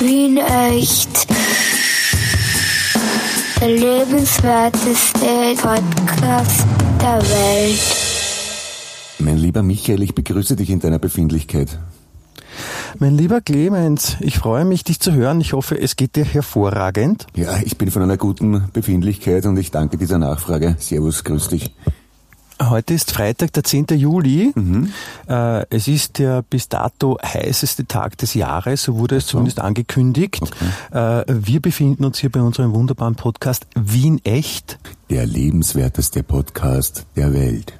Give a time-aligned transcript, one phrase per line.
[0.00, 1.26] Wien echt.
[3.60, 5.26] Der lebenswerteste
[5.60, 6.66] Podcast
[7.00, 7.80] der Welt.
[9.18, 11.78] Mein lieber Michael, ich begrüße dich in deiner Befindlichkeit.
[13.00, 15.40] Mein lieber Clemens, ich freue mich, dich zu hören.
[15.40, 17.26] Ich hoffe, es geht dir hervorragend.
[17.34, 20.76] Ja, ich bin von einer guten Befindlichkeit und ich danke dieser Nachfrage.
[20.78, 21.74] Servus, grüß dich.
[22.60, 23.86] Heute ist Freitag, der 10.
[23.90, 24.52] Juli.
[24.54, 24.92] Mhm.
[25.28, 29.32] Äh, es ist der bis dato heißeste Tag des Jahres, so wurde es so.
[29.32, 30.42] zumindest angekündigt.
[30.42, 31.22] Okay.
[31.22, 34.78] Äh, wir befinden uns hier bei unserem wunderbaren Podcast Wien Echt.
[35.08, 37.74] Der lebenswerteste Podcast der Welt.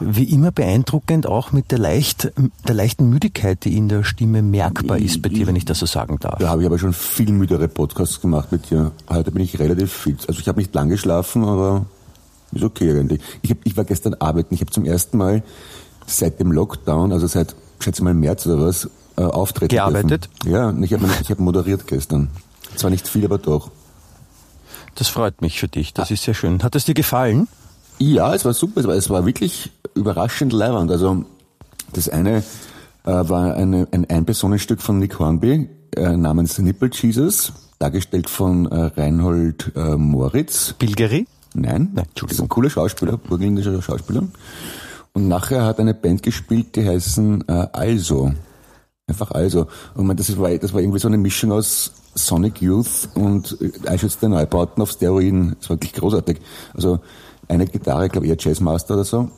[0.00, 2.32] Wie immer beeindruckend auch mit der, leicht,
[2.66, 5.86] der leichten Müdigkeit, die in der Stimme merkbar ist bei dir, wenn ich das so
[5.86, 6.38] sagen darf.
[6.38, 8.92] Da habe ich aber schon viel müdere Podcasts gemacht mit dir.
[9.10, 10.24] Heute bin ich relativ fit.
[10.28, 11.84] Also ich habe nicht lang geschlafen, aber
[12.52, 13.20] ist okay eigentlich.
[13.42, 15.42] Ich, hab, ich war gestern arbeiten, ich habe zum ersten Mal
[16.06, 20.28] seit dem Lockdown, also seit, schätze mal März oder was, äh, auftreten Gearbeitet?
[20.44, 20.52] Dürfen.
[20.52, 22.28] Ja, ich habe ich hab moderiert gestern.
[22.76, 23.70] Zwar nicht viel, aber doch.
[24.94, 26.62] Das freut mich für dich, das ist sehr schön.
[26.62, 27.48] Hat es dir gefallen?
[27.98, 30.90] Ja, es war super, es war, es war wirklich überraschend leibend.
[30.90, 31.24] Also
[31.92, 32.42] das eine äh,
[33.04, 39.72] war eine, ein Einpersonenstück von Nick Hornby äh, namens Nipple Jesus, dargestellt von äh, Reinhold
[39.76, 40.74] äh, Moritz.
[40.78, 41.26] Bilgeri?
[41.60, 44.24] Nein, Nein das ist ein cooler Schauspieler, burgenländischer Schauspieler.
[45.12, 48.32] Und nachher hat eine Band gespielt, die heißen äh, Also.
[49.06, 49.66] Einfach Also.
[49.94, 54.18] Und man, das, war, das war irgendwie so eine Mischung aus Sonic Youth und Einschütz
[54.18, 55.56] der Neubauten auf Steroiden.
[55.60, 56.40] Das war wirklich großartig.
[56.74, 57.00] Also
[57.48, 59.30] eine Gitarre, glaube ich, eher Jazzmaster oder so.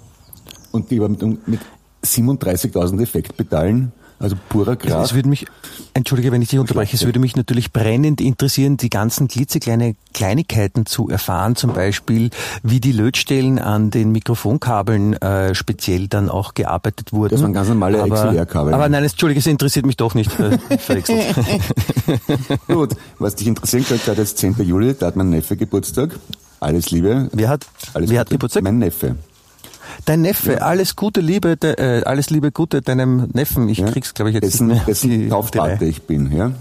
[0.73, 1.61] Und die war mit, mit
[2.05, 5.11] 37.000 Effektpedalen also purer Gras.
[5.11, 5.47] Es würde mich,
[5.95, 10.87] entschuldige, wenn ich dich unterbreche, es würde mich natürlich brennend interessieren, die ganzen klitzekleine Kleinigkeiten
[10.87, 12.31] zu erfahren, zum Beispiel,
[12.63, 17.31] wie die Lötstellen an den Mikrofonkabeln äh, speziell dann auch gearbeitet wurden.
[17.31, 18.75] Das waren ganz normale XLR-Kabel.
[18.75, 20.33] Aber nein, entschuldige, es interessiert mich doch nicht.
[20.41, 20.59] Äh,
[22.67, 24.57] Gut, was dich interessieren könnte, hat jetzt 10.
[24.65, 26.19] Juli, da hat mein Neffe Geburtstag.
[26.61, 27.29] Alles Liebe.
[27.33, 28.65] Wer hat, Alles wer hat Geburtstag?
[28.65, 29.15] Mein Neffe.
[30.05, 30.59] Dein Neffe, ja.
[30.59, 33.69] alles Gute, Liebe, de, äh, alles Liebe, Gute deinem Neffen.
[33.69, 33.91] Ich ja.
[33.91, 34.87] krieg's, glaube ich, jetzt dessen, nicht mehr.
[34.87, 36.53] Dessen Taufpate ich bin, ja.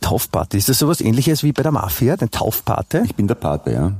[0.00, 3.02] Taufpate, ist das sowas ähnliches wie bei der Mafia, dein Taufpate?
[3.04, 3.92] Ich bin der Pate, ja.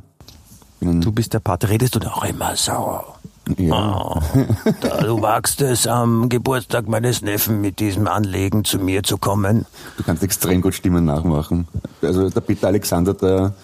[0.81, 1.69] Du bist der Pate.
[1.69, 3.03] Redest du da auch immer so?
[3.59, 4.17] Ja.
[4.17, 4.21] Oh,
[5.03, 9.67] du wagst es am Geburtstag meines Neffen mit diesem Anlegen zu mir zu kommen.
[9.97, 11.67] Du kannst extrem gut Stimmen nachmachen.
[12.01, 13.55] Also der Peter Alexander der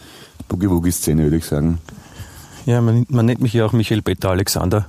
[0.48, 1.78] Boogie-Woogie-Szene, würde ich sagen.
[2.66, 4.86] Ja, man, man nennt mich ja auch Michael Peter Alexander.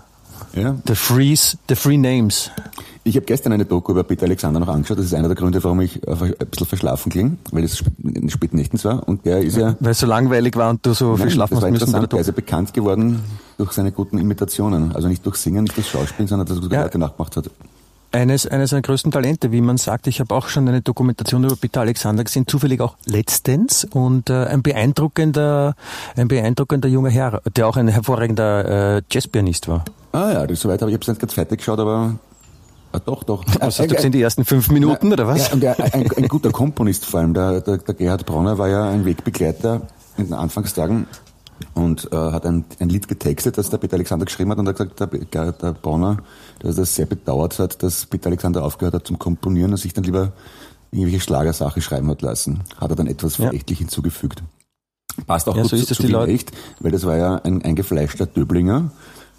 [0.54, 0.76] Ja.
[0.88, 2.52] The Freeze, The Free Names.
[3.04, 4.98] Ich habe gestern eine Doku über Peter Alexander noch angeschaut.
[4.98, 8.30] Das ist einer der Gründe, warum ich ein bisschen verschlafen klinge, weil es in den
[8.30, 9.08] späten Nächten war.
[9.08, 9.76] Und der ist ja.
[9.80, 11.92] Weil es so langweilig war und du so nein, viel schlafen war müssen.
[11.94, 13.22] Der ist ja bekannt geworden
[13.58, 14.94] durch seine guten Imitationen.
[14.94, 16.84] Also nicht durch Singen, nicht durch Schauspielen, sondern dass er gute ja.
[16.84, 17.50] Nachgemacht hat
[18.12, 20.08] eines, eines seiner größten Talente, wie man sagt.
[20.08, 24.46] Ich habe auch schon eine Dokumentation über Peter Alexander gesehen, zufällig auch letztens und äh,
[24.46, 25.76] ein beeindruckender,
[26.16, 29.86] ein beeindruckender junger Herr, der auch ein hervorragender äh, Jazzpianist war.
[30.12, 32.16] Ah ja, das soweit habe ich habe nicht ganz fertig geschaut, aber
[32.94, 33.44] Ah, doch, doch.
[33.60, 35.50] Was hast du gesehen, die ersten fünf Minuten, ja, oder was?
[35.50, 37.34] Ja, und der, ein, ein, guter Komponist vor allem.
[37.34, 39.82] Der, der, der Gerhard Bronner war ja ein Wegbegleiter
[40.18, 41.06] in den Anfangstagen
[41.74, 44.78] und äh, hat ein, ein Lied getextet, das der Peter Alexander geschrieben hat und hat
[44.78, 46.18] gesagt, der, der Bonner,
[46.60, 50.04] dass das sehr bedauert hat, dass Peter Alexander aufgehört hat zum Komponieren und sich dann
[50.04, 50.34] lieber
[50.92, 52.62] irgendwelche Schlagersachen schreiben hat lassen.
[52.78, 53.46] Hat er dann etwas ja.
[53.46, 54.44] verächtlich hinzugefügt.
[55.26, 58.28] Passt auch ja, gut so zu, zu Wien echt, weil das war ja ein eingefleischter
[58.28, 58.92] Döblinger,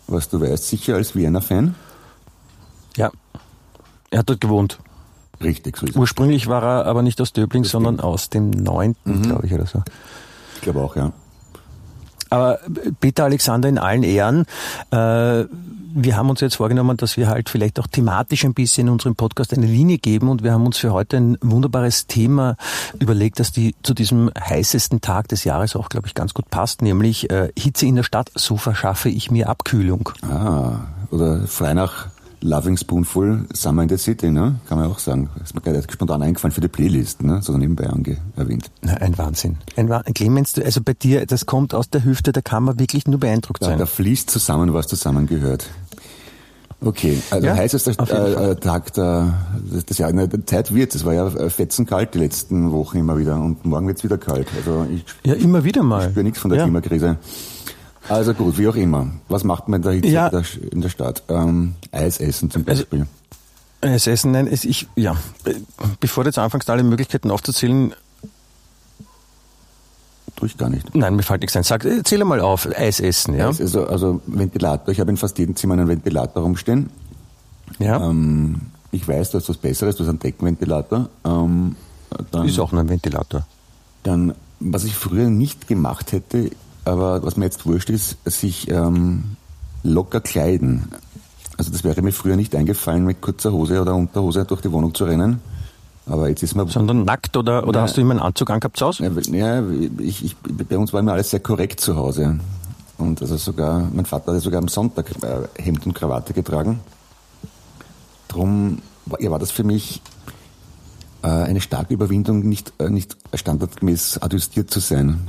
[0.07, 1.75] was du weißt, sicher als Vienna-Fan.
[2.97, 3.13] Ja,
[4.11, 4.79] er hat dort gewohnt.
[5.43, 5.97] Richtig, so ist es.
[5.97, 8.05] Ursprünglich war er aber nicht aus Döbling, das sondern stimmt.
[8.05, 9.23] aus dem 9., mhm.
[9.23, 9.83] glaube ich, oder so.
[10.57, 11.13] Ich glaube auch, ja.
[12.31, 12.59] Aber
[13.01, 14.45] Peter Alexander in allen Ehren.
[14.91, 15.45] Äh,
[15.95, 19.17] wir haben uns jetzt vorgenommen, dass wir halt vielleicht auch thematisch ein bisschen in unserem
[19.17, 22.57] Podcast eine Linie geben und wir haben uns für heute ein wunderbares Thema
[22.99, 26.83] überlegt, das die zu diesem heißesten Tag des Jahres auch, glaube ich, ganz gut passt,
[26.83, 30.11] nämlich äh, Hitze in der Stadt, so verschaffe ich mir Abkühlung.
[30.23, 30.81] Ah,
[31.11, 32.09] oder frei nach
[32.41, 34.61] Loving Spoonful Summer in the City, ne?
[34.69, 35.29] Kann man auch sagen.
[35.43, 37.41] Ist mir gerade spontan eingefallen für die Playlist, ne?
[37.43, 38.71] So nebenbei ange erwähnt.
[38.83, 39.57] Na, ein Wahnsinn.
[39.77, 40.15] Ein Wahnsinn.
[40.15, 43.65] Clemens, also bei dir, das kommt aus der Hüfte, da kann man wirklich nur beeindruckt
[43.65, 43.79] sein.
[43.79, 45.69] Da fließt zusammen, was zusammengehört.
[46.81, 49.35] Okay, also ja, heißt es der äh, Tag der,
[49.85, 53.35] das Jahr, der Zeit wird, es war ja äh, fetzenkalt die letzten Wochen immer wieder
[53.35, 54.47] und morgen wird's wieder kalt.
[54.57, 56.05] Also ich, ja, immer wieder mal.
[56.05, 56.65] Ich spüre nichts von der ja.
[56.67, 57.17] Klimakrise.
[58.09, 59.09] Also gut, wie auch immer.
[59.29, 60.29] Was macht man in der Hitze ja.
[60.71, 61.23] in der Stadt?
[61.29, 63.07] Ähm, Eis essen zum also, Beispiel.
[63.81, 65.17] Also, Eis essen, nein, es, ich, ja.
[66.01, 67.95] Bevor du jetzt anfängst, alle Möglichkeiten aufzuzählen,
[70.39, 70.95] Tue ich gar nicht.
[70.95, 71.65] Nein, mir fällt nichts ein.
[71.65, 72.69] Sag, zähle mal auf.
[72.77, 73.49] Eis essen, ja?
[73.49, 74.93] Eis, also, also Ventilator.
[74.93, 76.91] Ich habe in fast jedem Zimmer einen Ventilator rumstehen.
[77.81, 78.09] Ja.
[78.09, 78.61] Ähm,
[78.93, 81.09] ich weiß, du hast was Besseres, du hast einen Deckenventilator.
[81.25, 81.75] Ähm,
[82.31, 83.47] Dann, Ist auch nur ein Ventilator.
[84.05, 86.51] Dann, was ich früher nicht gemacht hätte,
[86.89, 89.37] aber was mir jetzt wurscht ist, sich ähm,
[89.83, 90.89] locker kleiden.
[91.57, 94.95] Also das wäre mir früher nicht eingefallen, mit kurzer Hose oder Unterhose durch die Wohnung
[94.95, 95.41] zu rennen.
[96.07, 96.67] Aber jetzt ist mir...
[96.69, 97.83] Sondern nackt oder, oder Nein.
[97.83, 99.11] hast du immer einen Anzug angehabt zu Hause?
[99.33, 99.63] Ja,
[99.99, 102.39] ich, ich, bei uns war immer alles sehr korrekt zu Hause.
[102.97, 106.81] Und also sogar, mein Vater hat sogar am Sonntag äh, Hemd und Krawatte getragen.
[108.29, 110.01] Drum war, ja, war das für mich
[111.23, 115.29] äh, eine starke Überwindung, nicht, äh, nicht standardgemäß adjustiert zu sein.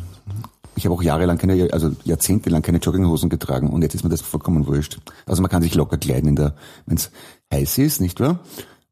[0.75, 4.21] Ich habe auch jahrelang keine, also jahrzehntelang keine Jogginghosen getragen und jetzt ist mir das
[4.21, 5.00] vollkommen wurscht.
[5.25, 7.12] Also man kann sich locker kleiden, wenn es
[7.54, 8.39] heiß ist, nicht wahr?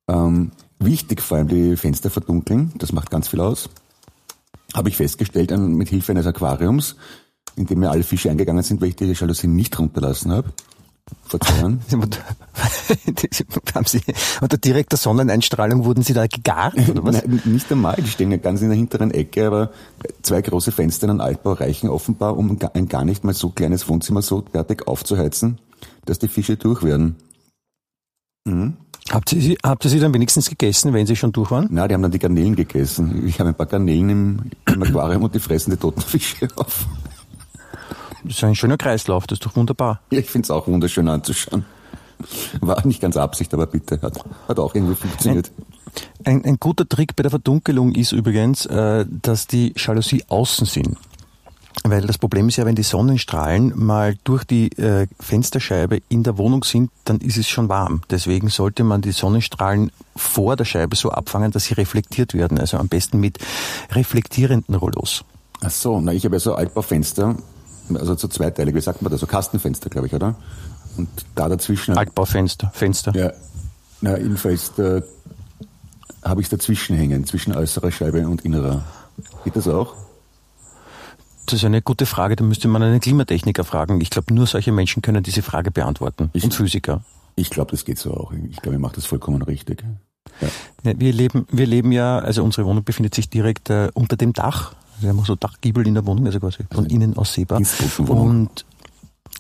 [0.08, 3.70] Ähm, wichtig vor allem die Fenster verdunkeln, das macht ganz viel aus.
[4.74, 6.98] Habe ich festgestellt mit Hilfe eines Aquariums,
[7.56, 10.50] in dem mir alle Fische eingegangen sind, weil ich die Jalousien nicht runterlassen habe.
[11.58, 11.82] Jahren.
[13.76, 14.02] Haben Sie,
[14.42, 17.16] unter direkter Sonneneinstrahlung wurden Sie da gegart oder was?
[17.26, 19.72] Nein, nicht einmal, die stehen ja ganz in der hinteren Ecke, aber
[20.22, 23.88] zwei große Fenster in einem Altbau reichen offenbar, um ein gar nicht mal so kleines
[23.88, 25.60] Wohnzimmer so fertig aufzuheizen,
[26.06, 27.16] dass die Fische durch werden.
[28.46, 28.78] Mhm.
[29.10, 31.68] Habt ihr, sie, habt ihr sie dann wenigstens gegessen, wenn sie schon durch waren?
[31.72, 33.26] Na, die haben dann die Garnelen gegessen.
[33.26, 36.86] Ich habe ein paar Garnelen im, im Aquarium und die fressen die toten Fische auf.
[38.24, 40.02] Das ist ein schöner Kreislauf, das ist doch wunderbar.
[40.12, 41.66] Ja, ich find's auch wunderschön anzuschauen.
[42.62, 45.52] War nicht ganz Absicht, aber bitte, hat, hat auch irgendwie funktioniert.
[46.24, 50.98] Ein, ein guter Trick bei der Verdunkelung ist übrigens, äh, dass die Jalousie außen sind.
[51.84, 56.38] Weil das Problem ist ja, wenn die Sonnenstrahlen mal durch die äh, Fensterscheibe in der
[56.38, 58.02] Wohnung sind, dann ist es schon warm.
[58.10, 62.60] Deswegen sollte man die Sonnenstrahlen vor der Scheibe so abfangen, dass sie reflektiert werden.
[62.60, 63.38] Also am besten mit
[63.92, 65.24] reflektierenden Rollos.
[65.62, 67.36] Ach so, na, ich habe ja so Altbaufenster,
[67.96, 70.36] also so zweiteilig, wie sagt man das, so Kastenfenster, glaube ich, oder?
[70.98, 71.98] Und da dazwischen...
[71.98, 73.16] Altbaufenster, Fenster.
[73.16, 73.32] Ja,
[74.02, 75.02] na, jedenfalls da
[76.24, 78.84] habe ich dazwischen hängen, zwischen äußerer Scheibe und innerer.
[79.44, 79.94] Geht das auch?
[81.46, 84.02] Das ist eine gute Frage, da müsste man einen Klimatechniker fragen.
[84.02, 86.30] Ich glaube, nur solche Menschen können diese Frage beantworten.
[86.34, 87.04] Ich- Und Physiker.
[87.36, 88.34] Ich glaube, das geht so auch.
[88.50, 89.84] Ich glaube, ich mache das vollkommen richtig.
[90.42, 90.48] Ja.
[90.84, 94.34] Ja, wir leben, wir leben ja, also unsere Wohnung befindet sich direkt äh, unter dem
[94.34, 94.74] Dach.
[95.00, 97.58] Wir haben auch so Dachgiebel in der Wohnung, also quasi von innen aus sehbar.
[97.58, 98.30] Dienstbotenwohnung.
[98.30, 98.66] Und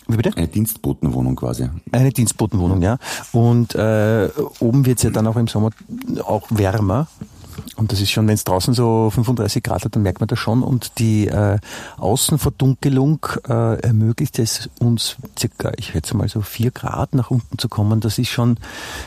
[0.07, 0.35] wie bitte?
[0.37, 1.69] Eine Dienstbotenwohnung quasi.
[1.91, 2.97] Eine Dienstbotenwohnung, ja.
[3.33, 5.71] Und äh, oben wird's ja dann auch im Sommer
[6.23, 7.07] auch wärmer.
[7.75, 10.39] Und das ist schon, wenn es draußen so 35 Grad hat, dann merkt man das
[10.39, 10.63] schon.
[10.63, 11.57] Und die äh,
[11.97, 17.67] Außenverdunkelung äh, ermöglicht es uns circa, ich schätze mal so vier Grad nach unten zu
[17.67, 17.99] kommen.
[17.99, 18.57] Das ist schon,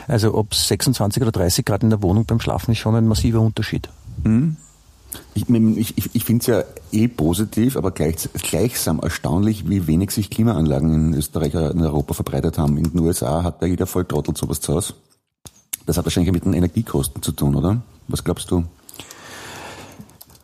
[0.07, 3.39] also ob 26 oder 30 Grad in der Wohnung beim Schlafen ist schon ein massiver
[3.39, 3.89] Unterschied.
[4.25, 4.70] Ich,
[5.33, 10.29] ich, ich, ich finde es ja eh positiv, aber gleich, gleichsam erstaunlich, wie wenig sich
[10.29, 12.77] Klimaanlagen in Österreich oder in Europa verbreitet haben.
[12.77, 14.93] In den USA hat da jeder Volltrottel sowas zu Hause.
[15.85, 17.81] Das hat wahrscheinlich mit den Energiekosten zu tun, oder?
[18.07, 18.65] Was glaubst du?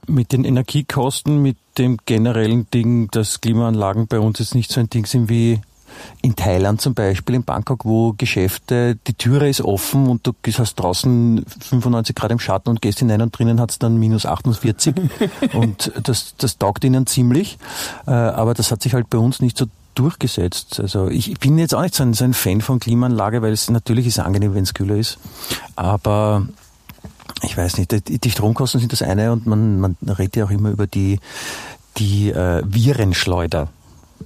[0.08, 4.90] Mit den Energiekosten, mit dem generellen Ding, dass Klimaanlagen bei uns jetzt nicht so ein
[4.90, 5.62] Ding sind wie
[6.22, 10.76] in Thailand zum Beispiel, in Bangkok, wo Geschäfte, die Türe ist offen und du hast
[10.76, 14.96] draußen 95 Grad im Schatten und gehst hinein und drinnen hat es dann minus 48
[15.54, 17.58] und das, das taugt ihnen ziemlich,
[18.06, 20.80] Äh, aber das hat sich halt bei uns nicht so durchgesetzt.
[20.80, 23.70] Also ich bin jetzt auch nicht so ein, so ein Fan von Klimaanlage, weil es
[23.70, 25.18] natürlich ist angenehm, wenn es kühler ist,
[25.76, 26.48] aber
[27.44, 30.52] ich weiß nicht, die die Stromkosten sind das eine und man, man redet ja auch
[30.52, 31.20] immer über die,
[31.98, 33.70] die äh, Virenschleuder.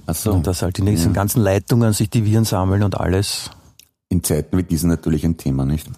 [0.06, 0.32] Ach so.
[0.32, 3.50] Und dass halt in diesen ganzen Leitungen sich die Viren sammeln und alles.
[4.08, 5.88] in Zeiten wie diesen natürlich ein Thema, nicht?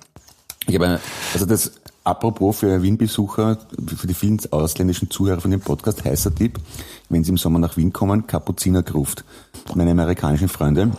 [0.66, 1.00] Ich habe eine,
[1.32, 1.72] also das,
[2.04, 3.58] apropos für Wien-Besucher,
[3.96, 6.58] für die vielen ausländischen Zuhörer von dem Podcast, heißer Tipp,
[7.08, 9.24] wenn sie im Sommer nach Wien kommen, Kapuzinergruft.
[9.74, 10.92] Meine amerikanischen Freunde,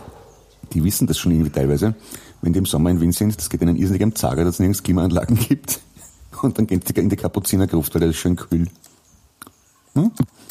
[0.72, 1.94] die wissen das schon irgendwie teilweise,
[2.42, 4.58] wenn die im Sommer in Wien sind, das geht ihnen irrsinnig am Zager, dass es
[4.60, 5.80] nirgends Klimaanlagen gibt.
[6.42, 8.68] Und dann gehen sie in die Kapuzinergruft, weil das ist schön kühl.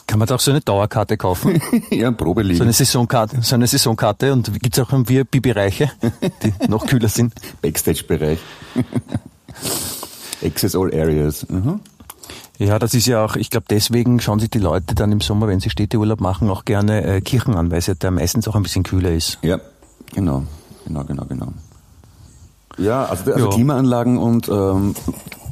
[0.07, 1.61] Kann man da auch so eine Dauerkarte kaufen?
[1.91, 2.57] ja, ein Probeliegen.
[2.57, 5.91] So eine Saisonkarte, so eine Saisonkarte und gibt's auch VIP-Bereiche,
[6.43, 7.33] die noch kühler sind.
[7.61, 8.39] Backstage-Bereich.
[10.43, 11.47] Access all areas.
[11.49, 11.79] Mhm.
[12.57, 15.47] Ja, das ist ja auch, ich glaube, deswegen schauen sich die Leute dann im Sommer,
[15.47, 18.55] wenn sie Städteurlaub machen, auch gerne äh, Kirchen an, weil es ja da meistens auch
[18.55, 19.39] ein bisschen kühler ist.
[19.41, 19.59] Ja,
[20.13, 20.43] genau,
[20.85, 21.47] genau, genau, genau.
[22.77, 23.51] Ja, also, also Ja.
[23.53, 24.95] Klimaanlagen und ähm,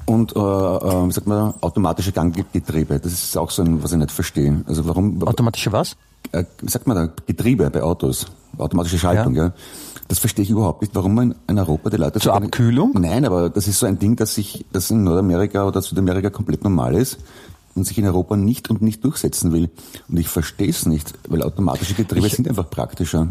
[0.05, 2.99] und äh, äh, wie sagt man, automatische Ganggetriebe.
[2.99, 4.63] Das ist auch so ein, was ich nicht verstehe.
[4.67, 5.21] Also warum?
[5.23, 5.95] Automatische was?
[6.31, 7.09] äh, wie sagt man da?
[7.25, 8.25] Getriebe bei Autos,
[8.57, 9.53] automatische Schaltung, ja.
[10.07, 12.91] Das verstehe ich überhaupt nicht, warum man in Europa die Leute Zur Abkühlung?
[12.99, 16.63] Nein, aber das ist so ein Ding, dass sich, das in Nordamerika oder Südamerika komplett
[16.63, 17.17] normal ist
[17.75, 19.69] und sich in Europa nicht und nicht durchsetzen will.
[20.09, 23.29] Und ich verstehe es nicht, weil automatische Getriebe Ich- sind einfach praktischer.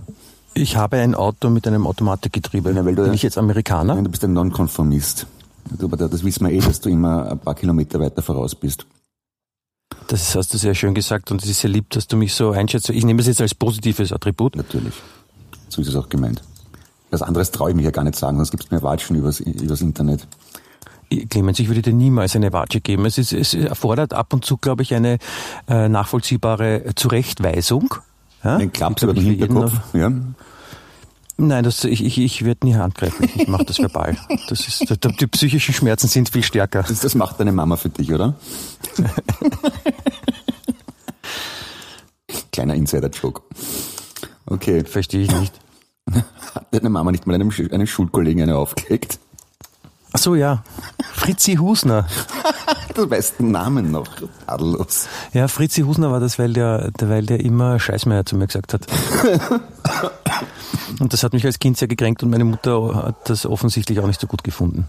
[0.54, 2.72] Ich habe ein Auto mit einem Automatikgetriebe.
[2.72, 3.94] Ja, weil du- Bin ich jetzt Amerikaner?
[3.94, 5.26] Nein, du bist ein Nonkonformist.
[5.80, 8.86] Aber das wissen wir eh, dass du immer ein paar Kilometer weiter voraus bist.
[10.08, 12.50] Das hast du sehr schön gesagt und es ist sehr lieb, dass du mich so
[12.50, 12.90] einschätzt.
[12.90, 14.56] Ich nehme es jetzt als positives Attribut.
[14.56, 14.94] Natürlich.
[15.68, 16.42] So ist es auch gemeint.
[17.10, 19.40] Was anderes traue ich mich ja gar nicht sagen, sonst gibt es mehr Watschen übers,
[19.40, 20.26] übers Internet.
[21.28, 23.04] Clemens, ich würde dir niemals eine Watsche geben.
[23.04, 25.18] Es, ist, es erfordert ab und zu, glaube ich, eine
[25.68, 27.94] äh, nachvollziehbare Zurechtweisung.
[28.42, 28.56] Ja?
[28.56, 29.72] Ein Klaps über den Hinterkopf.
[29.92, 30.10] Ja.
[31.38, 33.28] Nein, das, ich, ich, ich werde nie handgreifen.
[33.34, 34.16] Ich mache das verbal.
[34.48, 34.84] Das ist,
[35.20, 36.82] die psychischen Schmerzen sind viel stärker.
[36.82, 38.34] Das, das macht deine Mama für dich, oder?
[42.52, 43.42] Kleiner Insider-Joke.
[44.46, 44.84] Okay.
[44.84, 45.54] Verstehe ich nicht.
[46.54, 49.18] Hat deine Mama nicht mal einem, einem Schulkollegen eine aufgelegt?
[50.12, 50.62] Ach so, ja.
[51.12, 52.06] Fritzi Husner.
[52.94, 54.08] du weißt den Namen noch,
[54.46, 55.08] tadellos.
[55.32, 58.86] Ja, Fritzi Husner war das, weil der, weil der immer Scheißmeier zu mir gesagt hat.
[61.00, 64.06] Und das hat mich als Kind sehr gekränkt und meine Mutter hat das offensichtlich auch
[64.06, 64.88] nicht so gut gefunden.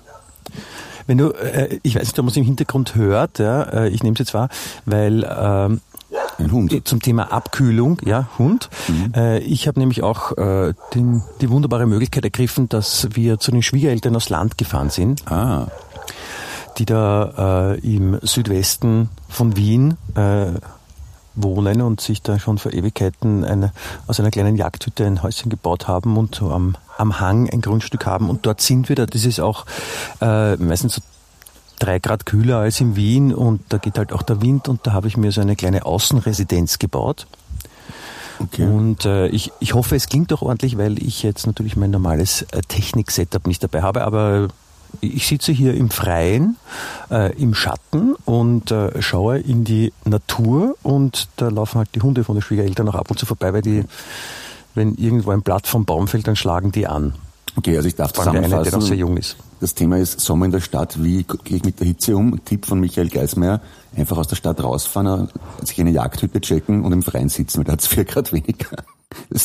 [1.08, 4.04] Wenn du, äh, ich weiß nicht, ob man es im Hintergrund hört, ja, äh, ich
[4.04, 4.50] nehme es jetzt wahr,
[4.86, 5.82] weil ähm,
[6.40, 6.88] ein Hund.
[6.88, 8.70] Zum Thema Abkühlung, ja, Hund.
[8.88, 9.14] Mhm.
[9.16, 13.62] Äh, ich habe nämlich auch äh, den, die wunderbare Möglichkeit ergriffen, dass wir zu den
[13.62, 15.30] Schwiegereltern aufs Land gefahren sind.
[15.32, 15.68] Ah.
[16.78, 20.54] Die da äh, im Südwesten von Wien äh,
[21.36, 23.72] wohnen und sich da schon vor Ewigkeiten eine,
[24.08, 28.06] aus einer kleinen Jagdhütte ein Häuschen gebaut haben und so am, am Hang ein Grundstück
[28.06, 28.30] haben.
[28.30, 29.06] Und dort sind wir da.
[29.06, 29.66] Das ist auch
[30.22, 31.02] äh, meistens so
[31.84, 34.94] drei Grad kühler als in Wien und da geht halt auch der Wind und da
[34.94, 37.28] habe ich mir so eine kleine Außenresidenz gebaut.
[38.40, 38.66] Okay.
[38.66, 42.44] Und äh, ich, ich hoffe, es klingt auch ordentlich, weil ich jetzt natürlich mein normales
[42.52, 44.48] äh, Technik-Setup nicht dabei habe, aber
[45.02, 46.56] ich sitze hier im Freien,
[47.12, 52.24] äh, im Schatten und äh, schaue in die Natur und da laufen halt die Hunde
[52.24, 53.84] von den Schwiegereltern auch ab und zu vorbei, weil die,
[54.74, 57.16] wenn irgendwo ein Blatt vom Baum fällt, dann schlagen die an.
[57.56, 58.54] Okay, also ich darf zusammenfassen.
[58.54, 59.38] Eine, der noch sehr jung ist.
[59.60, 61.02] Das Thema ist Sommer in der Stadt.
[61.04, 62.44] Wie gehe ich mit der Hitze um?
[62.44, 63.62] Tipp von Michael Geismeier.
[63.96, 65.30] Einfach aus der Stadt rausfahren,
[65.64, 68.76] sich eine Jagdhütte checken und im Freien sitzen, weil da hat es vier Grad weniger.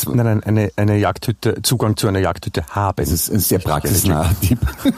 [0.07, 2.95] Nein, nein, eine, eine Jagdhütte, Zugang zu einer Jagdhütte haben.
[2.95, 4.57] Das ist ein sehr praxisnaher Tipp.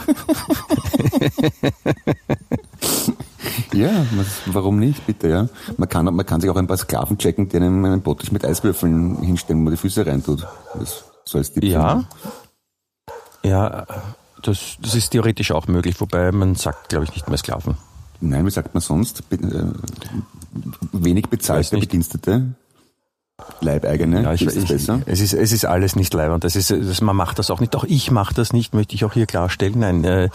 [3.73, 4.05] ja,
[4.45, 5.49] warum nicht, bitte, ja.
[5.75, 8.45] Man kann, man kann sich auch ein paar Sklaven checken, die einem einen Bottich mit
[8.45, 10.47] Eiswürfeln hinstellen, wo man die Füße reintut.
[10.73, 11.63] Das so als Tipp.
[11.63, 11.89] Ja.
[11.89, 12.07] Finden.
[13.43, 13.85] Ja,
[14.41, 17.77] das, das ist theoretisch auch möglich, wobei man sagt, glaube ich, nicht mehr Sklaven.
[18.19, 19.29] Nein, wie sagt man sonst?
[19.29, 19.71] Be äh,
[20.91, 22.53] wenig bezahlte Bedienstete?
[23.61, 25.01] Leibeigene, ja, ich, ist ich, besser?
[25.07, 26.43] Es ist, es ist alles nicht leibend.
[26.43, 27.75] Das ist, das, man macht das auch nicht.
[27.75, 29.79] Auch ich mache das nicht, möchte ich auch hier klarstellen.
[29.79, 30.29] Nein, äh,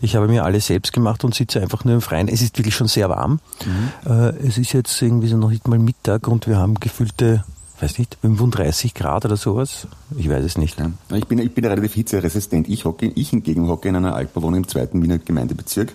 [0.00, 2.26] ich habe mir alles selbst gemacht und sitze einfach nur im Freien.
[2.26, 3.38] Es ist wirklich schon sehr warm.
[3.64, 4.10] Mhm.
[4.10, 7.44] Äh, es ist jetzt irgendwie so noch nicht mal Mittag und wir haben gefühlte
[7.82, 9.86] weiß nicht, 35 Grad oder sowas?
[10.16, 10.78] Ich weiß es nicht.
[10.78, 10.90] Ja.
[11.16, 12.68] Ich bin, ich bin relativ hitzeresistent.
[12.68, 15.92] Ich, hocke, ich hingegen hocke in einer Altbauwohnung im zweiten Wiener Gemeindebezirk.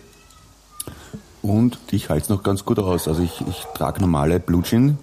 [1.42, 3.08] Und ich halte es noch ganz gut aus.
[3.08, 4.98] Also ich, ich trage normale Jean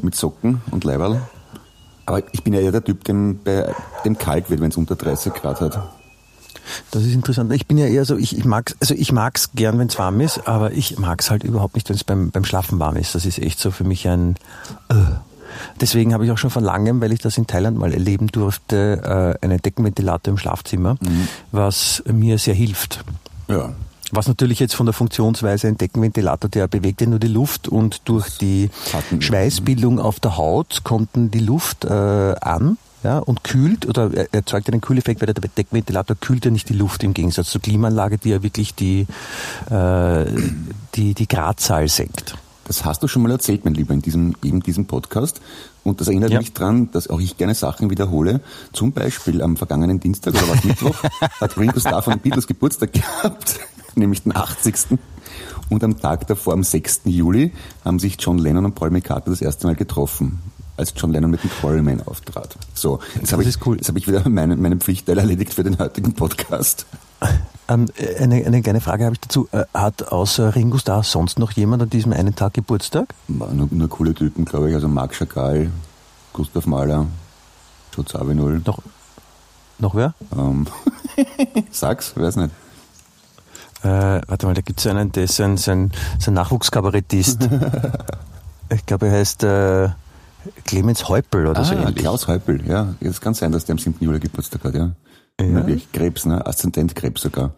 [0.00, 1.20] mit Socken und Leiberl.
[2.06, 4.96] Aber ich bin ja eher der Typ, dem, bei, dem kalt wird, wenn es unter
[4.96, 5.90] 30 Grad hat.
[6.90, 7.52] Das ist interessant.
[7.52, 10.20] Ich bin ja eher so, ich, ich mag's, also ich mag's gern, wenn es warm
[10.20, 13.14] ist, aber ich mag's halt überhaupt nicht, wenn es beim, beim Schlafen warm ist.
[13.14, 14.36] Das ist echt so für mich ein,
[14.88, 14.94] äh,
[15.80, 19.36] Deswegen habe ich auch schon von langem, weil ich das in Thailand mal erleben durfte,
[19.40, 21.28] äh, einen Deckenventilator im Schlafzimmer, mhm.
[21.52, 23.04] was mir sehr hilft.
[23.48, 23.72] Ja.
[24.12, 28.02] Was natürlich jetzt von der Funktionsweise ein Deckenventilator, der bewegt ja nur die Luft und
[28.08, 28.70] durch die
[29.18, 34.80] Schweißbildung auf der Haut kommt die Luft äh, an ja, und kühlt oder erzeugt einen
[34.80, 38.42] Kühleffekt, weil der Deckenventilator kühlt ja nicht die Luft im Gegensatz zur Klimaanlage, die ja
[38.42, 39.06] wirklich die,
[39.70, 40.24] äh,
[40.94, 42.36] die, die Gradzahl senkt.
[42.66, 45.40] Das hast du schon mal erzählt, mein Lieber, in diesem, eben diesem Podcast.
[45.82, 46.38] Und das erinnert ja.
[46.38, 48.40] mich dran, dass auch ich gerne Sachen wiederhole.
[48.72, 51.02] Zum Beispiel am vergangenen Dienstag oder was Mittwoch
[51.40, 53.60] hat Ringo Starr von den Beatles Geburtstag gehabt,
[53.94, 54.98] nämlich den 80.
[55.68, 57.02] Und am Tag davor, am 6.
[57.04, 57.52] Juli,
[57.84, 60.40] haben sich John Lennon und Paul McCartney das erste Mal getroffen,
[60.76, 62.56] als John Lennon mit dem Quarryman auftrat.
[62.74, 63.78] So, jetzt habe ich, cool.
[63.78, 66.86] hab ich wieder meinen, meinen Pflichtteil erledigt für den heutigen Podcast.
[67.66, 67.86] Ähm,
[68.18, 69.48] eine, eine kleine Frage habe ich dazu.
[69.52, 73.14] Äh, hat außer Ringo Starr sonst noch jemand an diesem einen Tag Geburtstag?
[73.28, 74.74] Nur, nur coole Typen, glaube ich.
[74.74, 75.70] Also Marc Chagall,
[76.32, 77.06] Gustav Mahler,
[77.94, 78.60] Joe Zawinul.
[78.66, 78.80] Noch,
[79.78, 80.14] noch wer?
[80.36, 80.66] Ähm,
[81.70, 82.50] sag's, weiß nicht.
[83.82, 87.48] Äh, warte mal, da gibt es einen, der ist ein, sein, sein Nachwuchskabarettist.
[88.70, 89.88] ich glaube, er heißt äh,
[90.64, 91.96] Clemens Häupl oder ah, so ähnlich.
[91.96, 92.94] Klaus Häupl, ja.
[93.00, 93.96] Es kann sein, dass der am 7.
[94.00, 94.90] Juli Geburtstag hat, ja.
[95.40, 95.46] Ja.
[95.46, 95.88] Möglich.
[95.92, 96.46] Krebs, ne?
[96.46, 97.52] Aszendentkrebs sogar.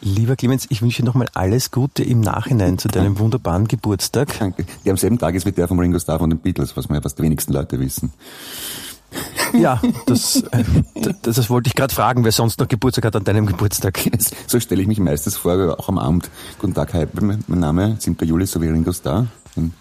[0.00, 4.38] Lieber Clemens, ich wünsche dir nochmal alles Gute im Nachhinein zu deinem wunderbaren Geburtstag.
[4.38, 4.66] Danke.
[4.84, 6.96] Der am selben Tag ist wie der vom Ringo Starr von den Beatles, was man
[6.96, 8.12] ja fast die wenigsten Leute wissen.
[9.54, 10.64] Ja, das, äh,
[11.22, 14.00] das, das wollte ich gerade fragen, wer sonst noch Geburtstag hat an deinem Geburtstag.
[14.48, 16.28] So stelle ich mich meistens vor, auch am Abend.
[16.58, 18.16] Guten Tag, hi, mein Name, 7.
[18.26, 19.28] Juli, so wie Ringo Starr.
[19.54, 19.72] Dann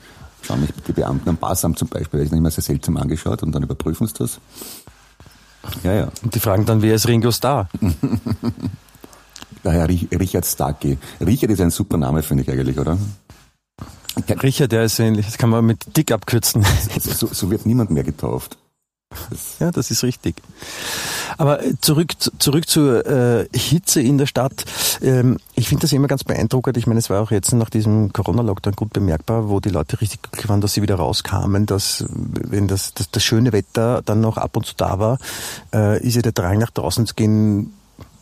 [0.44, 3.42] schauen mich die Beamten am Passamt zum Beispiel, weil ich nicht immer sehr seltsam angeschaut
[3.42, 4.40] und dann überprüfen sie das.
[5.84, 6.12] Ja, ja.
[6.24, 7.70] Und die fragen dann, wer ist Ringo Starr?
[9.64, 10.98] Der Herr Richard Starkey.
[11.22, 12.98] Richard ist ein super Name, finde ich eigentlich, oder?
[14.42, 15.26] Richard, der ist ähnlich.
[15.26, 16.66] Das kann man mit Dick abkürzen.
[17.00, 18.58] So, so wird niemand mehr getauft.
[19.60, 20.36] Ja, das ist richtig.
[21.38, 24.66] Aber äh, zurück, zurück zur äh, Hitze in der Stadt.
[25.02, 26.78] Ähm, ich finde das immer ganz beeindruckend.
[26.78, 30.22] Ich meine, es war auch jetzt nach diesem Corona-Lockdown gut bemerkbar, wo die Leute richtig
[30.24, 34.38] glücklich waren, dass sie wieder rauskamen, dass wenn das, das, das schöne Wetter dann noch
[34.38, 35.18] ab und zu da war,
[35.74, 37.74] äh, ist ja der Drang nach draußen zu gehen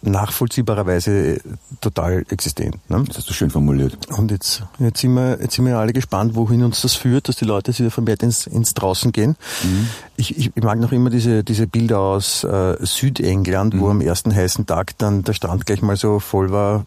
[0.01, 1.41] nachvollziehbarerweise
[1.79, 2.77] total existent.
[2.89, 3.03] Ne?
[3.07, 3.97] Das hast du schön formuliert.
[4.17, 7.35] Und jetzt, jetzt, sind wir, jetzt sind wir alle gespannt, wohin uns das führt, dass
[7.35, 9.35] die Leute wieder vermehrt ins, ins Draußen gehen.
[9.63, 9.87] Mhm.
[10.17, 13.79] Ich, ich, mag noch immer diese, diese Bilder aus äh, Südengland, mhm.
[13.79, 16.85] wo am ersten heißen Tag dann der Strand gleich mal so voll war,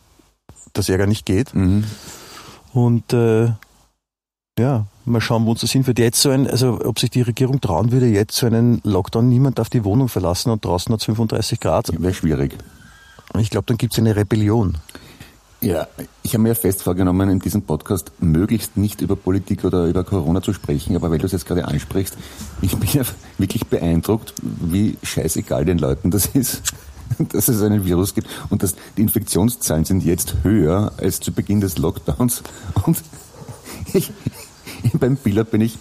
[0.73, 1.55] dass er gar nicht geht.
[1.55, 1.85] Mhm.
[2.73, 3.53] Und äh,
[4.59, 5.99] ja, mal schauen, wo uns das hinführt.
[5.99, 9.59] Jetzt so ein, also ob sich die Regierung trauen würde, jetzt so einen Lockdown, niemand
[9.59, 11.91] darf die Wohnung verlassen und draußen hat es 35 Grad.
[12.01, 12.57] Wäre schwierig.
[13.39, 14.79] Ich glaube, dann gibt es eine Rebellion.
[15.65, 15.89] Ja,
[16.23, 20.43] ich habe mir fest vorgenommen, in diesem Podcast möglichst nicht über Politik oder über Corona
[20.43, 22.19] zu sprechen, aber weil du es jetzt gerade ansprichst,
[22.61, 23.03] ich bin ja
[23.39, 26.63] wirklich beeindruckt, wie scheißegal den Leuten das ist,
[27.31, 31.63] dass es einen Virus gibt und dass die Infektionszahlen sind jetzt höher als zu Beginn
[31.63, 32.43] des Lockdowns
[32.85, 33.03] und
[33.95, 34.13] ich,
[34.93, 35.79] beim Biller bin ich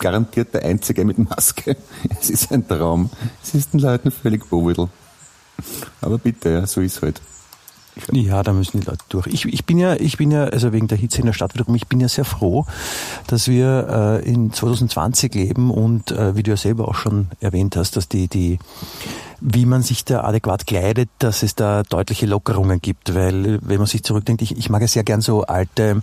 [0.00, 1.76] garantiert der Einzige mit Maske.
[2.20, 3.10] Es ist ein Traum.
[3.42, 4.88] Es ist den Leuten völlig Bovidel.
[6.00, 7.20] Aber bitte, ja, so ist halt.
[8.10, 9.28] Ja, da müssen die Leute durch.
[9.28, 11.76] Ich, ich bin ja, ich bin ja, also wegen der Hitze in der Stadt wiederum,
[11.76, 12.66] ich bin ja sehr froh,
[13.28, 17.76] dass wir äh, in 2020 leben und äh, wie du ja selber auch schon erwähnt
[17.76, 18.58] hast, dass die, die,
[19.40, 23.86] wie man sich da adäquat kleidet, dass es da deutliche Lockerungen gibt, weil wenn man
[23.86, 26.02] sich zurückdenkt, ich, ich mag ja sehr gern so alte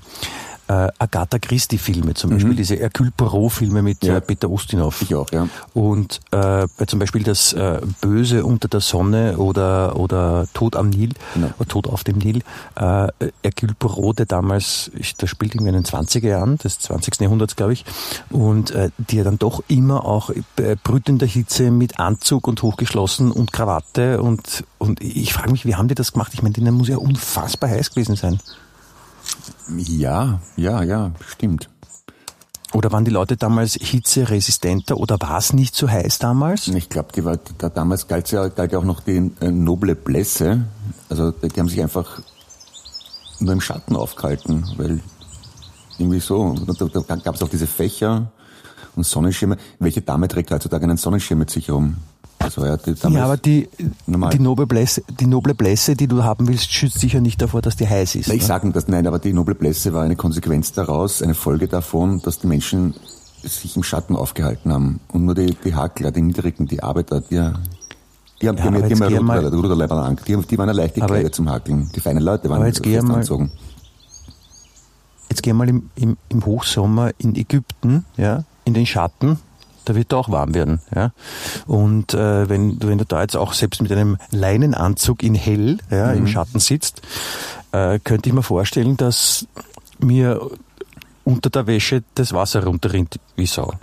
[0.71, 2.57] äh, Agatha Christie-Filme, zum Beispiel mhm.
[2.57, 4.17] diese Hercule Poirot-Filme mit ja.
[4.17, 5.01] äh, Peter Ustinov.
[5.01, 5.47] Ich auch, ja.
[5.73, 11.13] Und äh, zum Beispiel das äh, Böse unter der Sonne oder, oder Tod am Nil,
[11.35, 11.53] ja.
[11.59, 12.41] oder Tod auf dem Nil.
[12.75, 13.07] Äh,
[13.43, 17.19] Hercule Poirot, der damals, der spielt irgendwie in den 20er Jahren des 20.
[17.19, 17.83] Jahrhunderts, glaube ich,
[18.29, 23.51] und äh, die dann doch immer auch äh, brütender Hitze mit Anzug und hochgeschlossen und
[23.51, 26.31] Krawatte und, und ich frage mich, wie haben die das gemacht?
[26.33, 28.39] Ich meine, denen muss ja unfassbar heiß gewesen sein.
[29.69, 31.69] Ja, ja, ja, stimmt.
[32.73, 36.69] Oder waren die Leute damals hitzeresistenter oder war es nicht so heiß damals?
[36.69, 39.95] Ich glaube, die war, da, damals galt ja, galt ja auch noch die äh, noble
[39.95, 40.63] Blässe.
[41.09, 42.21] Also die haben sich einfach
[43.39, 45.01] nur im Schatten aufgehalten, weil
[45.97, 46.55] irgendwie so.
[46.65, 48.31] Da, da gab es auch diese Fächer
[48.95, 49.57] und Sonnenschirme.
[49.79, 51.97] Welche Dame trägt heutzutage einen Sonnenschirm mit sich rum?
[52.43, 52.77] Also ja,
[53.09, 53.69] ja, aber die,
[54.07, 57.75] die, noble Blässe, die noble Blässe, die du haben willst, schützt sicher nicht davor, dass
[57.75, 58.27] die heiß ist.
[58.27, 58.47] Na, ich ne?
[58.47, 62.39] sage das, nein, aber die noble Blässe war eine Konsequenz daraus, eine Folge davon, dass
[62.39, 62.95] die Menschen
[63.43, 64.99] sich im Schatten aufgehalten haben.
[65.11, 67.35] Und nur die, die Hakler, die Niedrigen, die Arbeiter, die,
[68.41, 71.35] die haben, die haben, die haben ja Ruderleiber an, die, die waren ja leicht gekleidet
[71.35, 71.89] zum Hakeln.
[71.95, 73.51] Die feinen Leute waren jetzt fest mal, anzogen.
[75.29, 79.39] Jetzt geh mal im, im, im Hochsommer in Ägypten, ja, in den Schatten,
[79.85, 80.81] da wird auch warm werden.
[80.93, 81.11] Ja?
[81.67, 86.07] Und äh, wenn, wenn du da jetzt auch selbst mit einem Leinenanzug in hell ja,
[86.07, 86.19] mhm.
[86.19, 87.01] im Schatten sitzt,
[87.71, 89.47] äh, könnte ich mir vorstellen, dass
[89.99, 90.41] mir
[91.23, 93.73] unter der Wäsche das Wasser runterrinnt wie Sau.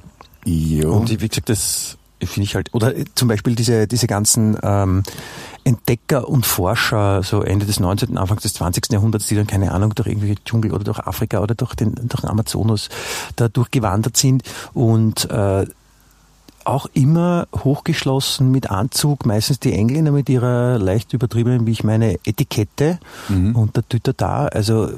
[0.45, 0.93] Jo.
[0.93, 5.03] Und wie gesagt, das finde ich halt, oder zum Beispiel diese, diese ganzen ähm,
[5.65, 8.91] Entdecker und Forscher, so Ende des 19., Anfang des 20.
[8.91, 12.23] Jahrhunderts, die dann, keine Ahnung, durch irgendwelche Dschungel oder durch Afrika oder durch den, durch
[12.23, 12.89] den Amazonas
[13.37, 15.67] da durchgewandert sind und äh,
[16.65, 22.19] auch immer hochgeschlossen mit Anzug, meistens die Engländer mit ihrer leicht übertriebenen, wie ich meine,
[22.25, 23.57] Etikette mhm.
[23.57, 24.47] und der Tüter da.
[24.47, 24.91] Also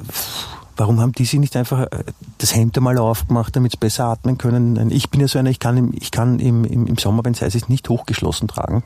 [0.77, 2.03] warum haben die sich nicht einfach äh,
[2.39, 4.91] das Hemd einmal aufgemacht, damit sie besser atmen können?
[4.91, 7.33] Ich bin ja so einer, ich kann im, ich kann im, im, im Sommer, wenn
[7.33, 8.83] es heiß ist, nicht hochgeschlossen tragen.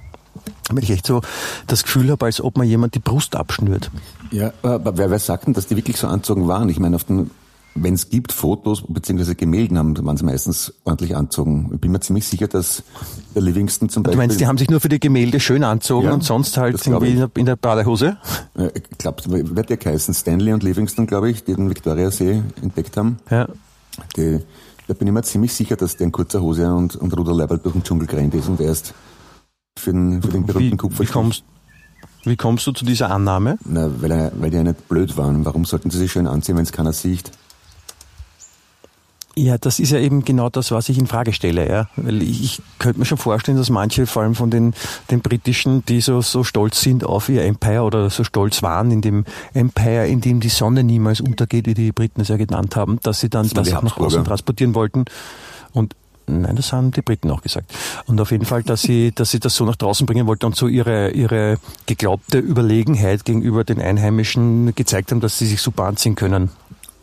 [0.69, 1.21] Weil ich echt so
[1.67, 3.89] das Gefühl habe, als ob man jemand die Brust abschnürt.
[4.31, 6.69] Ja, aber wer, wer sagt denn, dass die wirklich so anzogen waren?
[6.69, 7.31] Ich meine, auf den
[7.77, 9.35] wenn es gibt, Fotos bzw.
[9.35, 11.71] Gemälden haben, waren sie meistens ordentlich anzogen.
[11.73, 12.83] Ich bin mir ziemlich sicher, dass
[13.35, 14.15] der Livingston zum Beispiel...
[14.15, 16.75] Du meinst, die haben sich nur für die Gemälde schön anzogen ja, und sonst halt
[16.87, 17.29] irgendwie ich.
[17.37, 18.15] in der Badehose?
[18.73, 23.17] Ich glaube, wird ja geheißen, Stanley und Livingston, glaube ich, die den Victoriasee entdeckt haben.
[23.29, 23.49] Ja.
[24.15, 24.39] Die,
[24.87, 27.73] da bin ich mir ziemlich sicher, dass der in kurzer Hose und, und Ruderleiberl durch
[27.73, 28.93] den Dschungel gerannt ist und erst
[29.77, 31.03] für den, für den berühmten Kupfer...
[31.03, 31.43] Wie kommst,
[32.23, 33.57] wie kommst du zu dieser Annahme?
[33.65, 35.43] Na, weil, weil die ja nicht blöd waren.
[35.43, 37.31] Warum sollten sie sich schön anziehen, wenn es keiner sieht?
[39.37, 41.69] Ja, das ist ja eben genau das, was ich in Frage stelle.
[41.69, 41.89] Ja?
[41.97, 44.73] Weil ich, könnte mir schon vorstellen, dass manche, vor allem von den,
[45.11, 49.01] den britischen, die so, so stolz sind auf ihr Empire oder so stolz waren in
[49.01, 52.99] dem Empire, in dem die Sonne niemals untergeht, wie die Briten es ja genannt haben,
[53.03, 55.05] dass sie dann das, das auch nach außen transportieren wollten.
[55.73, 55.95] Und
[56.27, 57.71] Nein, das haben die Briten auch gesagt.
[58.07, 60.55] Und auf jeden Fall, dass sie, dass sie das so nach draußen bringen wollten und
[60.55, 66.15] so ihre, ihre geglaubte Überlegenheit gegenüber den Einheimischen gezeigt haben, dass sie sich super anziehen
[66.15, 66.49] können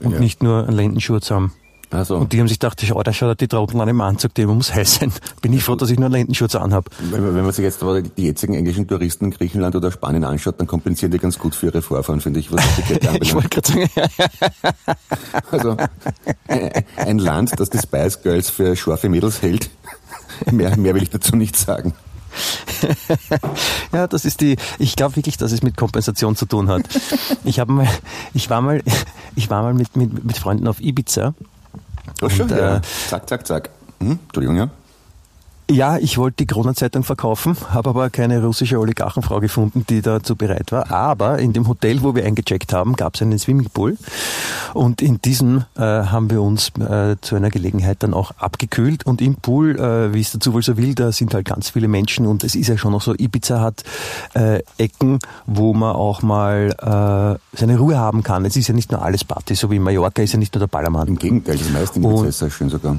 [0.01, 0.19] und ja.
[0.19, 1.53] nicht nur einen Lendenschurz haben.
[1.93, 2.17] Also.
[2.17, 4.75] Und die haben sich gedacht, oh, da schaut die Trottel an dem Anzug, der muss
[4.75, 5.13] heiß sein.
[5.43, 6.89] Bin ich froh, dass ich nur einen Lendenschurz anhab.
[7.11, 10.59] Wenn, wenn man sich jetzt aber die jetzigen englischen Touristen in Griechenland oder Spanien anschaut,
[10.59, 12.65] dann kompensieren die ganz gut für ihre Vorfahren, finde ich, was
[13.21, 13.91] ich wollte gerade sagen.
[15.51, 15.77] also,
[16.97, 19.69] ein Land, das die Spice Girls für scharfe Mädels hält.
[20.51, 21.93] Mehr, mehr will ich dazu nicht sagen.
[23.93, 26.83] ja, das ist die, ich glaube wirklich, dass es mit Kompensation zu tun hat.
[27.45, 27.89] Ich habe mal,
[28.33, 28.83] ich war mal,
[29.37, 31.35] ich war mal mit, mit, mit Freunden auf Ibiza
[32.23, 32.77] Und, ja.
[32.77, 33.71] Äh, zack, zack, zack.
[34.01, 34.19] Hm?
[34.25, 34.71] Entschuldigung, ja.
[35.73, 40.71] Ja, ich wollte die Kronenzeitung verkaufen, habe aber keine russische Oligarchenfrau gefunden, die dazu bereit
[40.71, 40.91] war.
[40.91, 43.97] Aber in dem Hotel, wo wir eingecheckt haben, gab es einen Swimmingpool.
[44.75, 49.07] Und in diesem äh, haben wir uns äh, zu einer Gelegenheit dann auch abgekühlt.
[49.07, 51.89] Und im Pool, äh, wie es der Zufall so will, da sind halt ganz viele
[51.89, 52.27] Menschen.
[52.27, 53.83] Und es ist ja schon noch so, Ibiza hat
[54.35, 58.45] äh, Ecken, wo man auch mal äh, seine Ruhe haben kann.
[58.45, 60.61] Es ist ja nicht nur alles Party, so wie in Mallorca ist ja nicht nur
[60.61, 61.09] der Ballermann.
[61.09, 62.95] Im Gegenteil, das meiste in Ibiza ist sehr schön sogar.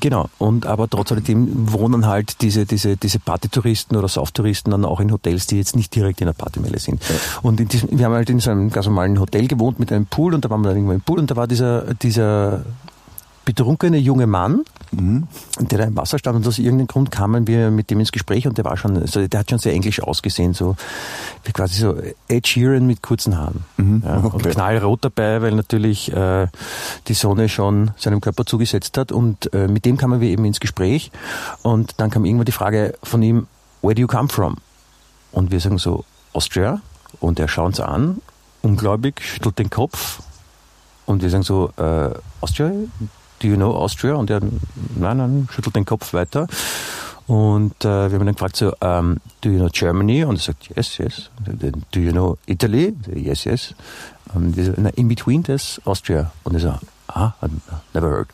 [0.00, 5.00] Genau, und aber trotz alledem wohnen halt diese, diese, diese Partytouristen oder Sauftouristen dann auch
[5.00, 7.02] in Hotels, die jetzt nicht direkt in der Partymeile sind.
[7.08, 7.14] Ja.
[7.42, 10.06] Und in diesem, wir haben halt in so einem ganz normalen Hotel gewohnt mit einem
[10.06, 12.64] Pool und da waren wir dann irgendwo im Pool und da war dieser, dieser
[13.48, 15.26] betrunkene junge Mann, mhm.
[15.58, 18.46] der da im Wasser stand und aus irgendeinem Grund kamen wir mit dem ins Gespräch
[18.46, 20.76] und der war schon, also der hat schon sehr englisch ausgesehen, so
[21.44, 21.96] wie quasi so
[22.28, 23.64] Ed Sheeran mit kurzen Haaren.
[23.78, 24.02] Mhm.
[24.04, 24.34] Ja, okay.
[24.34, 26.48] Und knallrot dabei, weil natürlich äh,
[27.06, 30.60] die Sonne schon seinem Körper zugesetzt hat und äh, mit dem kamen wir eben ins
[30.60, 31.10] Gespräch
[31.62, 33.46] und dann kam irgendwann die Frage von ihm,
[33.80, 34.58] where do you come from?
[35.32, 36.82] Und wir sagen so, Austria
[37.18, 38.20] und er schaut uns an,
[38.60, 40.20] ungläubig, schüttelt den Kopf
[41.06, 42.10] und wir sagen so, äh,
[42.42, 42.72] Austria?
[43.40, 44.14] Do you know Austria?
[44.14, 44.40] Und er,
[44.96, 46.46] nein, nein, schüttelt den Kopf weiter.
[47.26, 50.24] Und äh, wir haben dann gefragt, so, um, ähm, do you know Germany?
[50.24, 51.30] Und er sagt, yes, yes.
[51.90, 52.94] Do you know Italy?
[53.14, 53.74] Yes, yes.
[54.34, 56.32] Und wir so, in between das Austria.
[56.44, 56.74] Und er so,
[57.08, 57.34] ah,
[57.92, 58.28] never heard.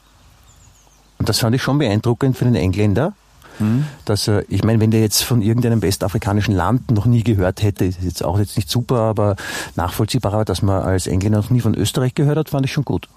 [1.18, 3.14] Und das fand ich schon beeindruckend für den Engländer.
[3.58, 3.86] Mhm.
[4.04, 7.84] Dass er, ich meine, wenn der jetzt von irgendeinem westafrikanischen Land noch nie gehört hätte,
[7.84, 9.36] ist jetzt auch jetzt nicht super, aber
[9.74, 13.08] nachvollziehbar, dass man als Engländer noch nie von Österreich gehört hat, fand ich schon gut.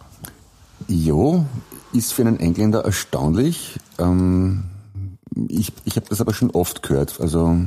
[0.88, 1.45] Jo,
[1.97, 3.79] ist für einen Engländer erstaunlich.
[3.99, 4.63] Ähm,
[5.49, 7.19] ich ich habe das aber schon oft gehört.
[7.19, 7.57] Also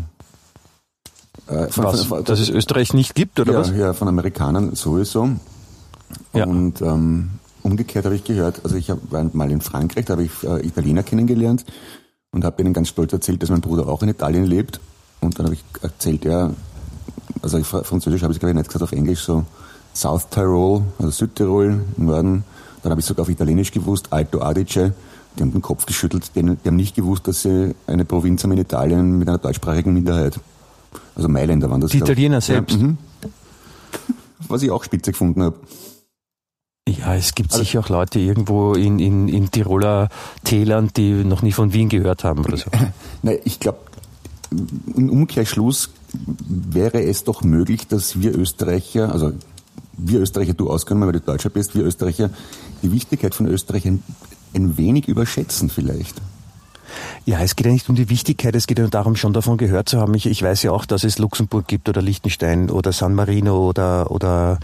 [1.46, 3.70] äh, von, was, von, dass es Österreich nicht gibt, oder ja, was?
[3.70, 5.30] Ja, von Amerikanern sowieso.
[6.32, 6.44] Ja.
[6.46, 7.30] Und ähm,
[7.62, 10.66] umgekehrt habe ich gehört, also ich hab, war mal in Frankreich, da habe ich äh,
[10.66, 11.64] Italiener kennengelernt
[12.32, 14.80] und habe ihnen ganz stolz erzählt, dass mein Bruder auch in Italien lebt.
[15.20, 16.52] Und dann habe ich erzählt, ja,
[17.42, 19.44] also ich, Französisch habe ich glaube ich nicht gesagt, auf Englisch so
[19.94, 22.44] South Tyrol, also Südtirol im Norden
[22.82, 24.94] dann habe ich sogar auf Italienisch gewusst, Alto Adige.
[25.36, 28.58] Die haben den Kopf geschüttelt, die haben nicht gewusst, dass sie eine Provinz haben in
[28.58, 30.40] Italien mit einer deutschsprachigen Minderheit.
[31.14, 31.92] Also Mailänder waren das.
[31.92, 32.76] Die Italiener selbst.
[32.76, 32.98] Ja, mhm.
[34.48, 35.56] Was ich auch spitze gefunden habe.
[36.88, 40.08] Ja, es gibt also, sicher auch Leute irgendwo in, in, in Tiroler
[40.42, 42.70] Tälern, die noch nie von Wien gehört haben oder so.
[43.22, 43.78] Nein, ich glaube,
[44.96, 45.90] im Umkehrschluss
[46.48, 49.32] wäre es doch möglich, dass wir Österreicher, also
[50.04, 52.30] wir Österreicher, du ausgenommen, weil du Deutscher bist, wir Österreicher
[52.82, 54.02] die Wichtigkeit von Österreich ein,
[54.54, 56.20] ein wenig überschätzen vielleicht.
[57.24, 59.88] Ja, es geht ja nicht um die Wichtigkeit, es geht ja darum, schon davon gehört
[59.88, 60.14] zu haben.
[60.14, 64.10] Ich, ich weiß ja auch, dass es Luxemburg gibt oder Liechtenstein oder San Marino oder,
[64.10, 64.58] oder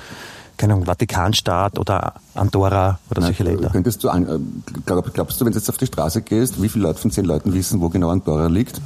[0.56, 3.70] keine Ahnung, Vatikanstaat oder Andorra oder Nein, solche Länder.
[3.70, 4.38] Könntest du, äh,
[4.84, 7.24] glaub, glaubst du, wenn du jetzt auf die Straße gehst, wie viele Leute von zehn
[7.24, 8.80] Leuten wissen, wo genau Andorra liegt?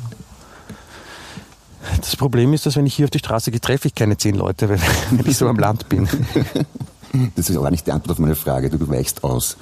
[2.00, 4.34] Das Problem ist, dass wenn ich hier auf die Straße gehe, treffe ich keine zehn
[4.34, 4.80] Leute, weil
[5.24, 6.08] ich so am Land bin.
[7.34, 9.56] Das ist aber nicht die Antwort auf meine Frage, du weichst aus.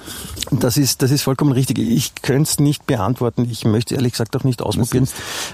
[0.51, 1.79] Das ist, das ist vollkommen richtig.
[1.79, 3.47] Ich könnte es nicht beantworten.
[3.49, 5.07] Ich möchte ehrlich gesagt auch nicht ausprobieren,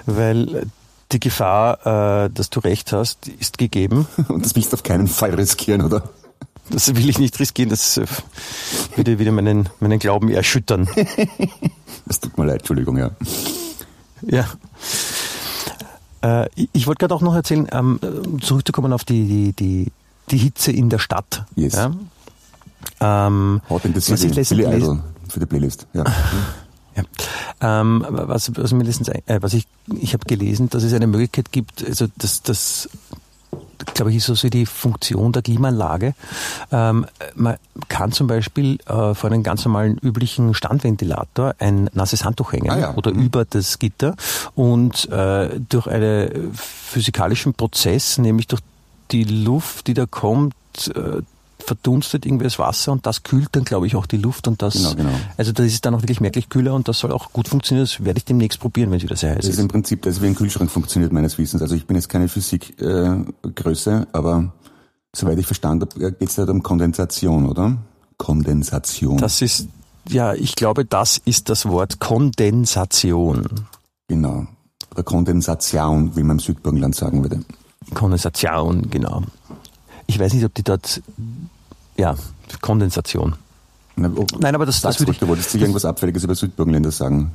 [0.05, 0.67] weil
[1.13, 4.07] die Gefahr, äh, dass du recht hast, ist gegeben.
[4.27, 6.03] Und das willst du auf keinen Fall riskieren, oder?
[6.69, 8.05] Das will ich nicht riskieren, das äh,
[8.95, 10.89] würde wieder meinen, meinen Glauben erschüttern.
[12.07, 13.11] Das tut mir leid, Entschuldigung, ja.
[14.21, 14.45] Ja.
[16.25, 17.99] Äh, ich wollte gerade auch noch erzählen, ähm,
[18.41, 19.91] zurückzukommen auf die, die, die,
[20.31, 21.45] die Hitze in der Stadt.
[21.55, 21.73] Yes.
[21.73, 21.91] Ja?
[22.99, 25.87] Ähm, Hot in the City, Billy Idol für die Playlist.
[25.93, 26.03] Ja.
[26.97, 27.81] Ja.
[27.81, 29.67] Ähm, was, was, mindestens, äh, was ich,
[29.99, 32.89] ich habe gelesen, dass es eine Möglichkeit gibt, also dass, dass
[33.93, 36.13] glaube ich, ist so die Funktion der Klimaanlage.
[36.71, 42.53] Ähm, man kann zum Beispiel äh, vor einem ganz normalen üblichen Standventilator ein nasses Handtuch
[42.53, 42.93] hängen Ah, ja.
[42.95, 44.15] oder über das Gitter
[44.55, 48.61] und äh, durch einen physikalischen Prozess, nämlich durch
[49.11, 50.53] die Luft, die da kommt,
[50.95, 51.21] äh,
[51.65, 54.73] verdunstet irgendwie das Wasser und das kühlt dann, glaube ich, auch die Luft und das,
[54.75, 55.09] Genau, genau.
[55.37, 57.85] also das ist dann auch wirklich merklich kühler und das soll auch gut funktionieren.
[57.85, 59.59] Das werde ich demnächst probieren, wenn es wieder sehr heiß Das ist ist.
[59.59, 61.61] im Prinzip das, wie ein Kühlschrank funktioniert, meines Wissens.
[61.61, 64.53] Also ich bin jetzt keine Physikgröße, äh, aber
[65.15, 67.77] soweit ich verstanden habe, geht es halt um Kondensation, oder?
[68.17, 69.17] Kondensation.
[69.17, 69.67] Das ist,
[70.07, 73.45] ja, ich glaube, das ist das Wort Kondensation.
[74.07, 74.47] genau.
[74.91, 77.41] Oder Kondensation, wie man im Südburgenland sagen würde.
[77.93, 79.23] Kondensation, genau.
[80.07, 81.01] Ich weiß nicht, ob die dort,
[81.97, 82.15] ja,
[82.61, 83.35] Kondensation.
[83.95, 86.91] Na, oh, Nein, aber das, das würde ich, du wolltest sicher irgendwas Abfälliges über Südburgenländer
[86.91, 87.31] sagen.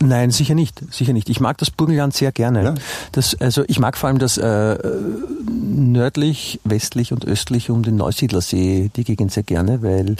[0.00, 1.30] Nein, sicher nicht, sicher nicht.
[1.30, 2.62] Ich mag das Burgenland sehr gerne.
[2.64, 2.74] Ja.
[3.12, 4.76] Das, also ich mag vor allem das äh,
[5.48, 10.16] nördlich, westlich und östlich um den Neusiedlersee, die Gegend sehr gerne, weil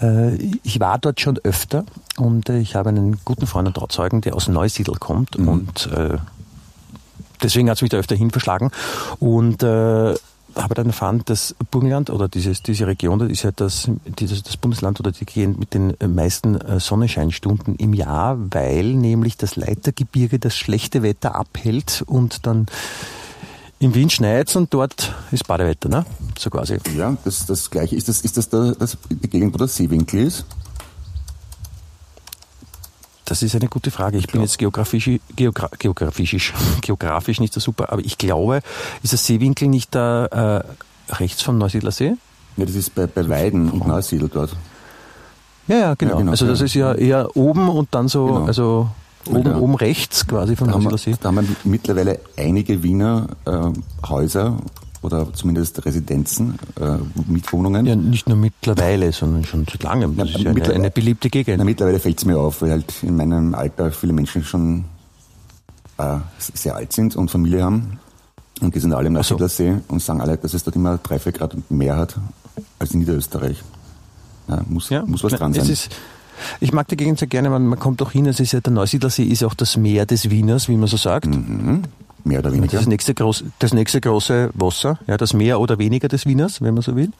[0.00, 1.84] äh, ich war dort schon öfter
[2.16, 5.48] und äh, ich habe einen guten Freund und Trauzeugen, der aus Neusiedl kommt Mhm.
[5.48, 6.18] und äh,
[7.42, 8.70] deswegen hat es mich da öfter hin verschlagen
[9.18, 10.14] und äh,
[10.56, 14.56] habe dann erfahren, dass Burgenland oder dieses, diese Region, das ist ja das, dieses, das
[14.56, 20.38] Bundesland oder die Gegend mit den meisten äh, Sonnenscheinstunden im Jahr, weil nämlich das Leitergebirge
[20.38, 22.66] das schlechte Wetter abhält und dann
[23.78, 26.06] in Wien schneit und dort ist Badewetter, ne?
[26.38, 26.78] So quasi.
[26.96, 27.94] Ja, das, das gleiche.
[27.94, 30.46] Ist das, ist das, der, das die Gegend, wo der Seewinkel ist?
[33.26, 34.18] Das ist eine gute Frage.
[34.18, 38.60] Ich bin jetzt geografisch, geogra geografisch, geografisch nicht so super, aber ich glaube,
[39.02, 40.62] ist das Seewinkel nicht da
[41.08, 42.14] äh, rechts vom Neusiedlersee?
[42.56, 44.56] Ja, das ist bei, bei Weiden und Neusiedl dort.
[45.66, 46.12] Ja, ja, genau.
[46.12, 46.64] Ja, genau, also das ja.
[46.66, 48.44] ist ja eher oben und dann so, Genau.
[48.46, 48.88] also
[49.28, 49.56] oben, Ja.
[49.58, 51.16] oben rechts quasi vom wir, Neusiedlersee.
[51.20, 54.56] da haben wir mittlerweile einige Wiener äh, Häuser
[55.02, 56.96] oder zumindest Residenzen, äh,
[57.30, 57.86] Mietwohnungen.
[57.86, 60.16] Ja, nicht nur mittlerweile, sondern schon seit langem.
[60.16, 61.58] Das Ja, ist ja eine, eine beliebte Gegend.
[61.58, 64.84] Na, mittlerweile fällt es mir auf, weil halt in meinem Alter viele Menschen schon
[65.98, 67.98] äh, sehr alt sind und Familie haben.
[68.60, 69.34] Und die sind alle im Ach so.
[69.34, 72.16] Neusiedlersee und sagen alle, dass es dort immer drei, vier Grad mehr hat
[72.78, 73.62] als in Niederösterreich.
[74.48, 75.70] Ja, muss, Ja, muss was dran sein.
[76.60, 78.72] Ich mag die Gegend sehr gerne, man, man kommt auch hin, es ist ja, der
[78.72, 81.26] Neusiedlersee ist auch das Meer des Wieners, wie man so sagt.
[81.26, 81.82] mhm.
[82.26, 82.76] Mehr oder weniger.
[82.76, 86.74] Das nächste, groß, das nächste große Wasser, ja, das Meer oder weniger des Wieners, wenn
[86.74, 87.12] man so will.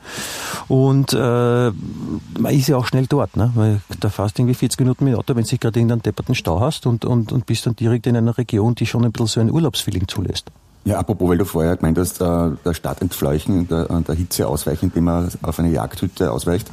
[0.66, 3.52] Und äh, man ist ja auch schnell dort, ne?
[3.54, 6.34] weil da fährst du irgendwie 40 Minuten mit dem Auto, wenn du gerade irgendeinen depperten
[6.34, 9.28] Stau hast und, und, und bist dann direkt in einer Region, die schon ein bisschen
[9.28, 10.50] so ein Urlaubsfeeling zulässt.
[10.84, 14.48] Ja, apropos, weil du vorher gemeint hast, äh, der Stadt entfleuchen, der, äh, der Hitze
[14.48, 16.68] ausweichen, indem man auf eine Jagdhütte ausweicht.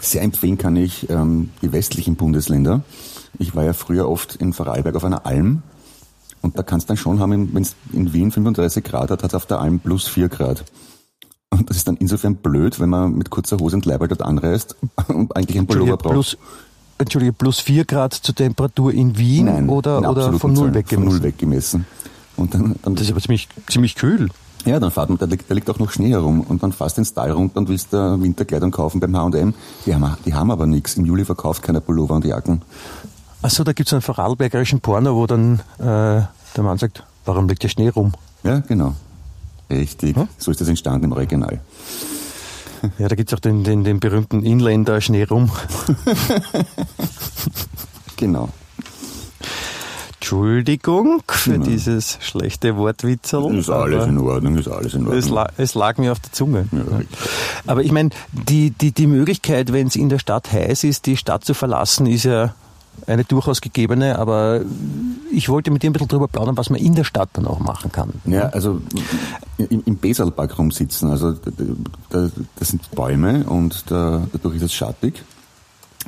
[0.00, 2.82] Sehr empfehlen kann ich ähm, die westlichen Bundesländer.
[3.38, 5.62] Ich war ja früher oft in Vorarlberg auf einer Alm
[6.42, 9.30] und da kannst du dann schon haben, wenn es in Wien 35 Grad hat, hat
[9.30, 10.64] es auf der Alm plus 4 Grad.
[11.50, 14.76] Und das ist dann insofern blöd, wenn man mit kurzer Hose und Leiberl dort anreist
[15.08, 16.12] und eigentlich einen Pullover braucht.
[16.12, 16.36] plus,
[16.98, 20.74] Entschuldige, plus 4 Grad zur Temperatur in Wien Nein, oder, in oder von null Zahlen,
[20.74, 21.22] weg Von null gemessen?
[21.22, 21.86] weg gemessen.
[22.36, 24.28] Und dann, dann Das ist aber ziemlich, ziemlich kühl.
[24.64, 26.96] Ja, dann fahrt man, da liegt, da liegt auch noch Schnee herum und dann fährst
[26.96, 29.54] du ins Tal runter und willst da Winterkleidung kaufen beim H&M.
[29.86, 30.96] Die haben, die haben aber nichts.
[30.96, 32.62] Im Juli verkauft keiner Pullover und Jacken.
[33.42, 35.82] Achso, da gibt's einen vorarlbergerischen Porno, wo dann äh,
[36.56, 38.12] der Mann sagt, warum liegt der Schnee rum?
[38.42, 38.94] Ja, genau.
[39.70, 40.16] Richtig.
[40.16, 40.28] Hm?
[40.38, 41.60] So ist das entstanden im Original.
[42.98, 45.50] Ja, da gibt's auch den, den, den berühmten Inländer Schnee rum.
[48.16, 48.48] Genau.
[50.14, 51.66] Entschuldigung für Genau.
[51.66, 53.54] dieses schlechte Wortwitzel.
[53.58, 55.34] Ist alles in Ordnung, ist alles in es, Ordnung.
[55.34, 56.66] la es lag mir auf der Zunge.
[56.72, 56.80] Ja.
[57.66, 61.16] Aber ich meine, die, die, die Möglichkeit, wenn es in der Stadt heiß ist, die
[61.18, 62.54] Stadt zu verlassen, ist ja
[63.06, 64.62] eine durchaus gegebene, aber
[65.30, 67.58] ich wollte mit dir ein bisschen drüber plaudern, was man in der Stadt dann auch
[67.58, 68.10] machen kann.
[68.24, 68.80] Ja, also
[69.58, 71.50] im, im Besalpark rumsitzen, also da,
[72.10, 75.22] da, das sind Bäume und da, dadurch ist es schattig.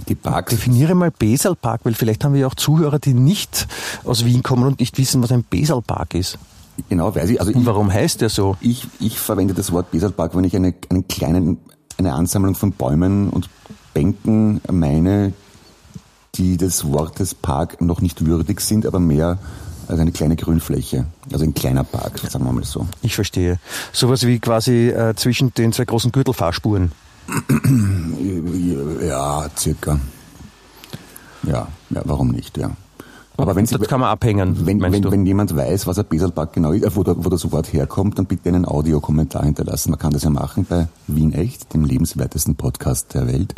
[0.09, 3.66] Die Parks, Definiere mal Besalpark, weil vielleicht haben wir ja auch Zuhörer, die nicht
[4.05, 6.38] aus Wien kommen und nicht wissen, was ein Besalpark ist.
[6.88, 8.57] genau weiß ich, also Und ich, warum heißt der so?
[8.61, 11.59] Ich, ich verwende das Wort Besalpark, wenn ich eine, einen kleinen,
[11.96, 13.48] eine Ansammlung von Bäumen und
[13.92, 15.33] Bänken meine,
[16.38, 19.38] die des Wortes Park noch nicht würdig sind, aber mehr
[19.88, 21.07] als eine kleine Grünfläche.
[21.33, 22.87] Also ein kleiner Park, sagen wir mal so.
[23.03, 23.59] Ich verstehe.
[23.92, 26.92] Sowas wie quasi äh, zwischen den zwei großen Gürtelfahrspuren.
[29.03, 29.98] Ja, circa.
[31.42, 32.70] Ja, ja, warum nicht, ja.
[33.37, 36.53] Aber wenn, Sie, Das kann man abhängen, wenn, wenn, wenn jemand weiß, was ein Besalpark
[36.55, 39.90] genau ist, äh, wo, der, wo das Wort herkommt, dann bitte einen Audiokommentar hinterlassen.
[39.90, 43.55] Man kann das ja machen bei Wien Echt, dem lebenswertesten Podcast der Welt.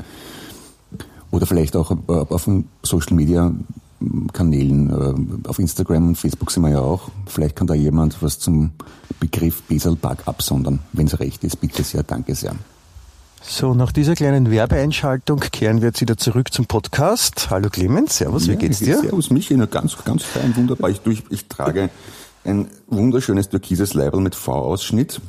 [1.31, 3.53] Oder vielleicht auch auf dem Social Media
[4.33, 4.91] Kanälen.
[5.45, 7.11] Äh, auf Instagram und Facebook sind wir ja auch.
[7.27, 8.73] Vielleicht kann da jemand was zum
[9.19, 10.81] Begriff Beselbug absondern.
[10.93, 12.55] Wenn es recht ist, bitte sehr, danke sehr.
[13.43, 17.49] So, nach dieser kleinen Werbeeinschaltung kehren wir jetzt wieder zurück zum Podcast.
[17.51, 18.99] Hallo Clemens, Servus, wie geht's dir?
[18.99, 20.91] Servus, Michi, na, ganz, ganz fein, wunderbar.
[20.91, 21.89] Ich, ich, ich trage
[22.45, 25.23] ein wunderschönes türkises Leibel mit V-Ausschnitt,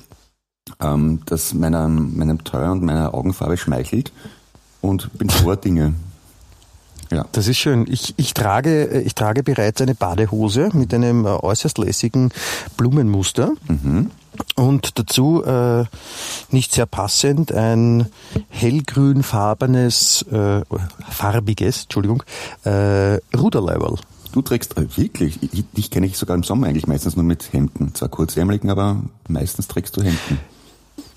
[0.81, 4.11] ähm, das meiner, meinem Teuer und meiner Augenfarbe schmeichelt
[4.81, 5.93] und bin vor Dinge.
[7.11, 7.25] Ja.
[7.33, 7.85] Das ist schön.
[7.89, 12.31] Ich, ich, trage, ich trage bereits eine Badehose mit einem äh, äußerst lässigen
[12.77, 13.51] Blumenmuster.
[13.67, 14.11] Mhm.
[14.55, 15.83] Und dazu äh,
[16.51, 18.07] nicht sehr passend ein
[18.49, 20.61] hellgrünfarbenes, äh,
[21.09, 22.23] farbiges, Entschuldigung,
[22.63, 23.97] äh, Ruderleiberl.
[24.31, 27.51] Du trägst äh, wirklich, ich, dich kenne ich sogar im Sommer eigentlich meistens nur mit
[27.51, 27.93] Hemden.
[27.93, 30.39] Zwar kurzärmeligen, aber meistens trägst du Hemden.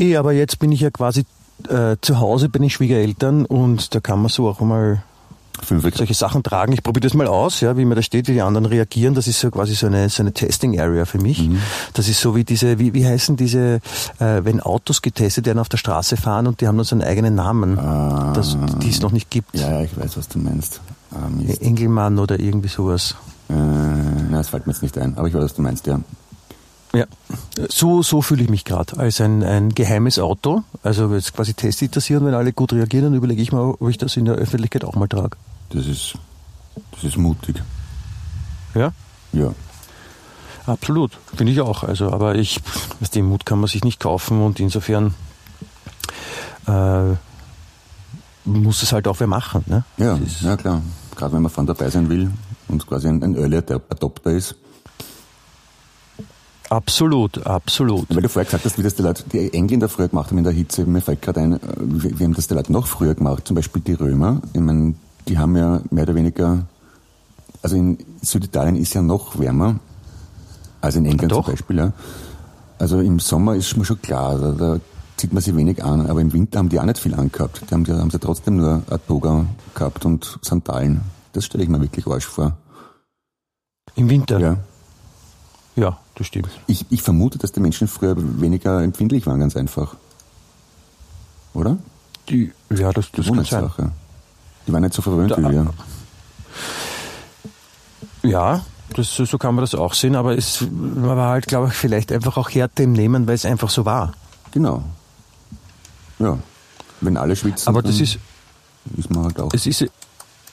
[0.01, 1.25] Eh, aber jetzt bin ich ja quasi
[1.69, 5.03] äh, zu Hause bei den Schwiegereltern und da kann man so auch mal
[5.63, 6.73] solche Sachen tragen.
[6.73, 9.15] Ich probiere das mal aus, ja, wie mir da steht, wie die anderen reagieren.
[9.15, 11.49] Das ist so quasi so eine, so eine Testing Area für mich.
[11.49, 11.59] Mhm.
[11.95, 13.81] Das ist so wie diese, wie, wie heißen diese,
[14.19, 17.03] äh, wenn Autos getestet werden auf der Straße fahren und die haben nur so einen
[17.05, 19.55] eigenen Namen, ah, das, die es noch nicht gibt.
[19.55, 20.81] Ja, ich weiß, was du meinst.
[21.15, 23.15] Ähm, Engelmann oder irgendwie sowas.
[23.49, 26.01] Äh, na, das fällt mir jetzt nicht ein, aber ich weiß, was du meinst, ja.
[26.95, 27.07] Ja,
[27.69, 30.63] so, so fühle ich mich gerade als ein, ein geheimes Auto.
[30.83, 33.99] Also jetzt quasi Testsit und wenn alle gut reagieren, dann überlege ich mal, ob ich
[33.99, 35.37] das in der Öffentlichkeit auch mal trage.
[35.71, 36.15] Das ist,
[36.93, 37.63] das ist mutig.
[38.75, 38.93] Ja?
[39.33, 39.53] Ja.
[40.67, 41.83] Absolut, finde ich auch.
[41.83, 42.61] Also, aber ich,
[43.15, 45.15] den Mut kann man sich nicht kaufen und insofern
[46.67, 47.15] äh,
[48.45, 49.65] muss es halt auch wer machen.
[49.67, 49.85] Ne?
[49.99, 50.83] Ja, ja klar.
[51.17, 52.31] Gerade wenn man von dabei sein will
[52.69, 54.57] und quasi ein, ein Early Adopter ist.
[56.71, 58.07] Absolut, absolut.
[58.09, 60.45] Weil du vorher gesagt hast, wie das die Leute, die Engländer früher gemacht haben in
[60.45, 63.15] der Hitze, mir fällt gerade ein, äh, wie, wie haben das die Leute noch früher
[63.15, 64.41] gemacht, zum Beispiel die Römer.
[64.53, 64.95] Ich meine,
[65.29, 66.67] die haben ja mehr oder weniger,
[67.63, 69.79] also in Süditalien ist ja noch wärmer
[70.81, 71.45] als in England Doch.
[71.45, 71.77] zum Beispiel.
[71.77, 71.93] Ja.
[72.79, 74.81] Also im Sommer ist mir schon klar, da, da,
[75.17, 77.63] zieht man sich wenig an, aber im Winter haben die auch nicht viel angehabt.
[77.71, 81.03] Die haben, die haben sie trotzdem nur eine Toga gehabt und Sandalen.
[81.33, 82.57] Das stelle ich mir wirklich Arsch vor.
[83.95, 84.41] Im Winter?
[84.41, 84.57] Ja.
[85.77, 86.49] Ja, das stimmt.
[86.67, 89.97] Ich, ich vermute, dass die Menschen früher weniger empfindlich waren, ganz einfach.
[91.55, 91.79] Oder?
[92.29, 93.93] Die, ja, das, das kann sein.
[94.67, 95.75] Die waren nicht so verwöhnt da, wie wir.
[98.23, 102.13] Ja, das, so kann man das auch sehen, aber es war halt, glaube ich, vielleicht
[102.13, 104.15] einfach auch Härte im Nehmen, weil es einfach so war.
[104.53, 104.83] Genau.
[106.19, 106.39] Ja.
[107.01, 108.19] Wenn alle schwitzen, aber das ist,
[108.97, 109.53] ist man halt auch.
[109.53, 109.85] Es ist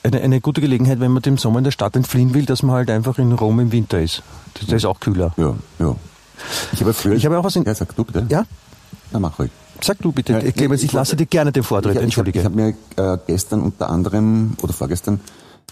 [0.04, 2.76] eine, eine gute Gelegenheit, wenn man dem Sommer in der Stadt entfliehen will, dass man
[2.76, 4.24] halt einfach in Rom im Winter ist.
[4.56, 5.34] Das, das ist auch kühler.
[5.38, 5.96] Ja, ja.
[6.74, 7.14] Ich habe früher.
[7.14, 7.64] Ich habe auch was in.
[7.64, 8.26] Ja, sag du bitte.
[8.30, 8.46] Ja?
[9.12, 9.52] Na, mach ruhig.
[9.84, 12.40] Sag du bitte, ja, Clemens, ich, ich lasse dir gerne den Vortritt, ich, entschuldige.
[12.40, 15.20] Ich habe hab mir äh, gestern unter anderem, oder vorgestern,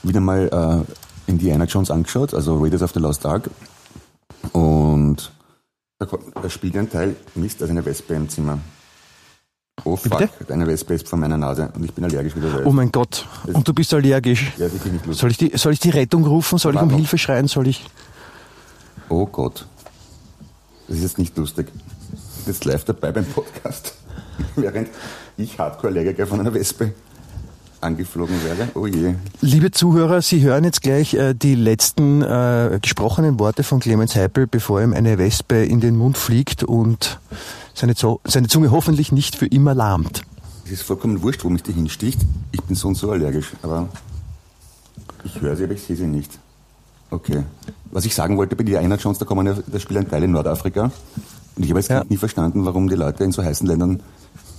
[0.02, 3.52] wieder mal äh, Indiana Jones angeschaut, also Raiders of the Lost Ark.
[4.52, 5.32] Und
[6.00, 6.08] da,
[6.42, 8.58] da spielt ein Teil, Mist, also eine Wespe im Zimmer.
[9.84, 10.54] Oh fuck, Bitte?
[10.54, 12.65] eine Wespe ist vor meiner Nase und ich bin allergisch wie du weißt.
[12.65, 14.52] Oh mein Gott, das und du bist allergisch.
[14.58, 15.22] Ja, wirklich nicht lustig.
[15.22, 16.58] Soll ich die, soll ich die Rettung rufen?
[16.58, 17.48] Soll ich um Hilfe schreien?
[17.48, 17.86] Soll ich...
[19.10, 19.65] Oh Gott,
[20.88, 21.68] das ist jetzt nicht lustig.
[22.46, 23.96] Jetzt live dabei beim Podcast,
[24.56, 24.89] während
[25.38, 26.94] ich Hardcore-Allergiker von einer Wespe
[27.82, 28.70] angeflogen werde.
[28.76, 29.15] Oh je.
[29.42, 34.48] Liebe Zuhörer, Sie hören jetzt gleich äh, die letzten äh, gesprochenen Worte von Clemens Heipel,
[34.48, 37.20] bevor ihm eine Wespe in den Mund fliegt und
[37.80, 37.94] seine,
[38.26, 40.24] seine Zunge hoffentlich nicht für immer lahmt.
[40.65, 42.20] Es ist vollkommen wurscht, wo mich die hinsticht.
[42.52, 43.89] Ich bin so und so allergisch, aber
[45.24, 46.38] ich höre sie, aber ich sehe sie nicht.
[47.10, 47.44] Okay.
[47.92, 50.32] Was ich sagen wollte bei die Einheit Jones, da kommen ja, da spielen Teile in
[50.32, 50.92] Nordafrika.
[51.56, 52.04] Und ich habe jetzt ja.
[52.08, 54.02] nie verstanden, warum die Leute in so heißen Ländern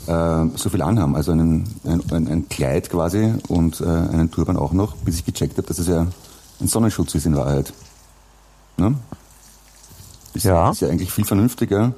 [0.07, 1.15] äh, so viel anhaben.
[1.15, 5.25] Also einen, ein, ein, ein Kleid quasi und äh, einen Turban auch noch, bis ich
[5.25, 6.07] gecheckt habe, dass es ja
[6.61, 7.73] ein Sonnenschutz ist in Wahrheit.
[8.77, 8.97] Ne?
[10.35, 10.71] Ist, ja.
[10.71, 11.93] ist ja eigentlich viel vernünftiger,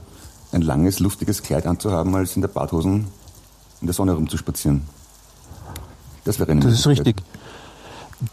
[0.52, 3.06] ein langes, luftiges Kleid anzuhaben, als in der Badhosen
[3.80, 4.82] in der Sonne rumzuspazieren.
[6.24, 7.16] Das wäre eine Das ist richtig.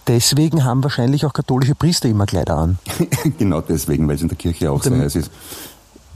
[0.08, 2.78] Deswegen haben wahrscheinlich auch katholische Priester immer Kleider an.
[3.40, 5.32] genau deswegen, weil es in der Kirche auch damit, sehr heiß ist.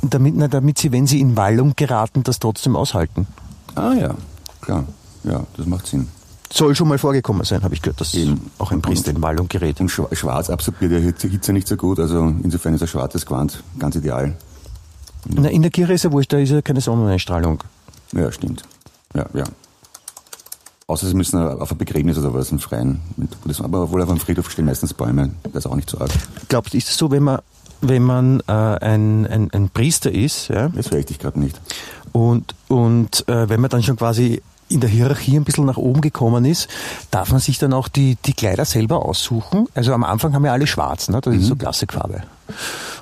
[0.01, 3.25] Damit, na, damit sie, wenn sie in Wallung geraten, das trotzdem aushalten.
[3.73, 4.15] Ah ja,
[4.61, 4.85] klar.
[5.23, 6.07] Ja, das macht Sinn.
[6.51, 8.51] Soll schon mal vorgekommen sein, habe ich gehört, dass Eben.
[8.59, 9.79] auch ein Priester in Wallung gerät.
[9.79, 13.95] Und schwarz absorbiert ja Hitze nicht so gut, also insofern ist ein schwarzes Gewand ganz
[13.95, 14.35] ideal.
[15.25, 17.63] Na, in der Kirche ist ja wurscht, da ist ja keine Sonneneinstrahlung.
[18.13, 18.63] Ja, stimmt.
[19.15, 19.45] Ja, ja.
[20.87, 23.01] Außer sie müssen auf ein Begräbnis oder was im Freien.
[23.59, 25.31] Aber wohl auf einem Friedhof stehen meistens Bäume.
[25.43, 26.11] Das ist auch nicht so arg.
[26.49, 27.39] Glaubst du, ist es so, wenn man,
[27.81, 30.49] wenn man äh, ein, ein, ein Priester ist?
[30.49, 30.69] Ja?
[30.69, 31.59] Das höre ich dich gerade nicht.
[32.11, 34.41] Und, und äh, wenn man dann schon quasi
[34.73, 36.67] in der Hierarchie ein bisschen nach oben gekommen ist,
[37.11, 39.67] darf man sich dann auch die, die Kleider selber aussuchen.
[39.75, 41.21] Also am Anfang haben ja alle schwarz, ne?
[41.21, 42.23] das ist so Klassikfarbe.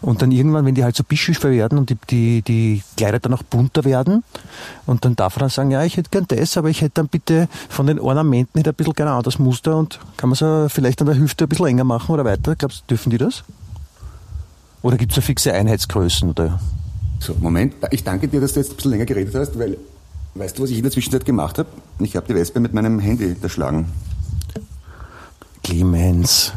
[0.02, 3.34] Und dann irgendwann, wenn die halt so bischöfer werden und die, die, die Kleider dann
[3.34, 4.24] auch bunter werden,
[4.86, 7.08] und dann darf man dann sagen, ja, ich hätte gern das, aber ich hätte dann
[7.08, 11.02] bitte von den Ornamenten hätte ein bisschen gerne anderes Muster und kann man so vielleicht
[11.02, 12.56] an der Hüfte ein bisschen enger machen oder weiter.
[12.56, 13.44] Glaubst du, dürfen die das?
[14.82, 16.30] Oder gibt es so fixe Einheitsgrößen?
[16.30, 16.60] Oder?
[17.20, 17.76] So, Moment.
[17.92, 19.78] Ich danke dir, dass du jetzt ein bisschen länger geredet hast, weil,
[20.36, 21.70] weißt du, was ich in der Zwischenzeit gemacht habe?
[22.00, 23.88] Ich habe die Wespe mit meinem Handy erschlagen.
[25.64, 26.54] Clemens.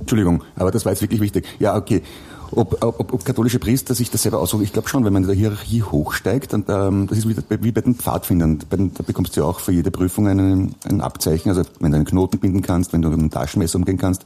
[0.00, 1.46] Entschuldigung, aber das war jetzt wirklich wichtig.
[1.58, 2.02] Ja, okay.
[2.50, 5.28] Ob, ob, ob katholische Priester sich das selber aussuchen, ich glaube schon, wenn man in
[5.28, 9.02] der Hierarchie hochsteigt, und ähm, das ist wie, wie bei den Pfadfindern, bei den, da
[9.02, 12.38] bekommst du ja auch für jede Prüfung einen, ein Abzeichen, also wenn du einen Knoten
[12.38, 14.24] binden kannst, wenn du mit einem Taschenmesser umgehen kannst.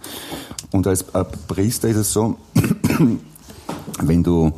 [0.72, 2.36] Und als äh, Priester ist es so,
[4.02, 4.52] wenn du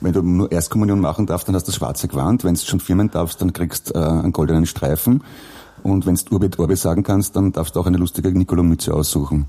[0.00, 2.44] wenn du nur Erstkommunion machen darfst, dann hast du das schwarze Gewand.
[2.44, 5.22] Wenn du schon firmen darfst, dann kriegst du äh, einen goldenen Streifen.
[5.82, 9.46] Und wenn du Urbe Orbe sagen kannst, dann darfst du auch eine lustige Nikolomütze aussuchen.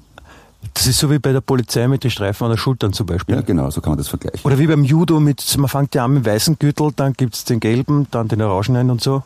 [0.73, 3.35] Das ist so wie bei der Polizei mit den Streifen an der Schultern zum Beispiel.
[3.35, 4.41] Ja, genau, so kann man das vergleichen.
[4.43, 7.45] Oder wie beim Judo mit, man fängt ja an mit dem weißen Gürtel, dann gibt's
[7.45, 9.23] den gelben, dann den orangenen und so.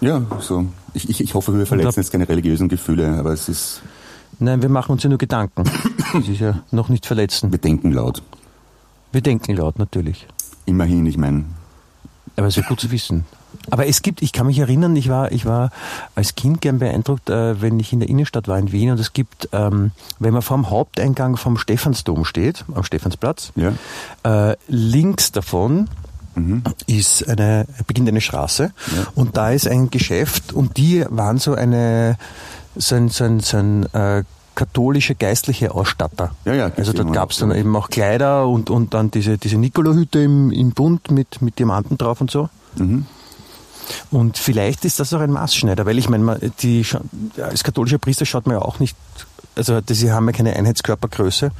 [0.00, 0.66] Ja, so.
[0.94, 3.82] Ich, ich, ich hoffe, wir verletzen jetzt keine religiösen Gefühle, aber es ist,
[4.38, 5.64] Nein, wir machen uns ja nur Gedanken.
[6.12, 7.50] Das ist ja noch nicht verletzen.
[7.50, 8.22] wir denken laut.
[9.10, 10.28] Wir denken laut, natürlich.
[10.66, 11.44] Immerhin, ich meine,
[12.36, 13.24] Aber es ist ja gut zu wissen.
[13.70, 15.70] Aber es gibt, ich kann mich erinnern, ich war, ich war
[16.14, 19.12] als Kind gern beeindruckt, äh, wenn ich in der Innenstadt war in Wien und es
[19.12, 23.72] gibt, ähm, wenn man vorm Haupteingang vom Stephansdom steht, am Stephansplatz, ja.
[24.24, 25.88] äh, links davon
[26.86, 28.72] ist eine, beginnt eine Straße
[29.14, 32.18] und da ist ein Geschäft und die waren so eine,
[32.74, 34.24] so ein, so ein, so ein äh,
[34.54, 36.34] katholische geistliche Ausstatter.
[36.44, 39.56] Ja, ja, Also dort gab es dann eben auch Kleider und, und dann diese, diese
[39.56, 42.48] Nikolahüte im, im Bund mit, mit Diamanten drauf und so.
[42.76, 43.06] Mhm.
[44.10, 46.86] Und vielleicht ist das auch ein Maßschneider, weil ich meine, die,
[47.38, 48.96] als katholischer Priester schaut man ja auch nicht,
[49.56, 51.50] also sie haben ja keine Einheitskörpergröße.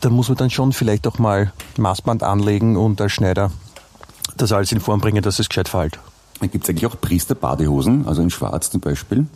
[0.00, 3.50] Da muss man dann schon vielleicht auch mal Maßband anlegen und als Schneider
[4.36, 5.98] das alles in Form bringen, dass es gescheit fällt.
[6.40, 9.26] Gibt es eigentlich auch Priester-Badehosen, also in Schwarz zum Beispiel?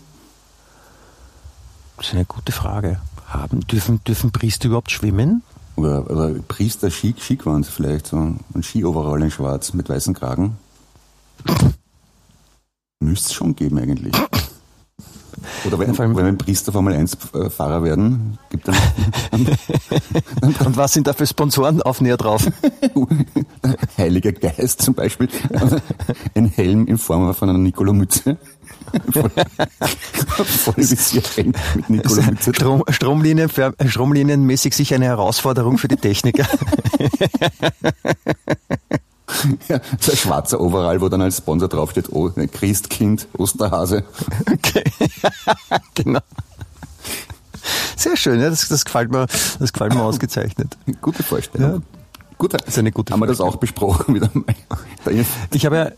[1.96, 3.00] Das ist eine gute Frage.
[3.26, 5.42] Haben, dürfen, dürfen Priester überhaupt schwimmen?
[5.76, 10.56] Oder, oder Priester-Skiquand vielleicht, so ein Skioverall in Schwarz mit weißem Kragen?
[13.00, 14.14] Müsste es schon geben eigentlich.
[15.66, 18.76] Oder wenn, wenn Priester Formel 1-Fahrer werden, gibt dann
[20.42, 22.46] Und was sind da für Sponsoren auf näher drauf?
[23.98, 25.28] Heiliger Geist zum Beispiel,
[26.34, 28.38] ein Helm in Form von einer Nikolomütze.
[32.52, 33.50] Strom, Stromlinien,
[33.86, 36.46] stromlinienmäßig sicher eine Herausforderung für die Techniker.
[39.68, 44.04] Ja, so ein schwarzer Overall, wo dann als Sponsor draufsteht, oh, Christkind, Osterhase.
[44.50, 44.84] Okay.
[45.94, 46.20] genau.
[47.96, 49.26] Sehr schön, ja, das, das gefällt mir,
[49.58, 50.76] das gefällt mir ausgezeichnet.
[51.00, 51.72] Gute Vorstellung.
[51.72, 51.78] Ja.
[52.38, 54.44] Gut, Das ist eine gute haben wir das auch besprochen wieder mal.
[55.52, 55.90] Ich habe ja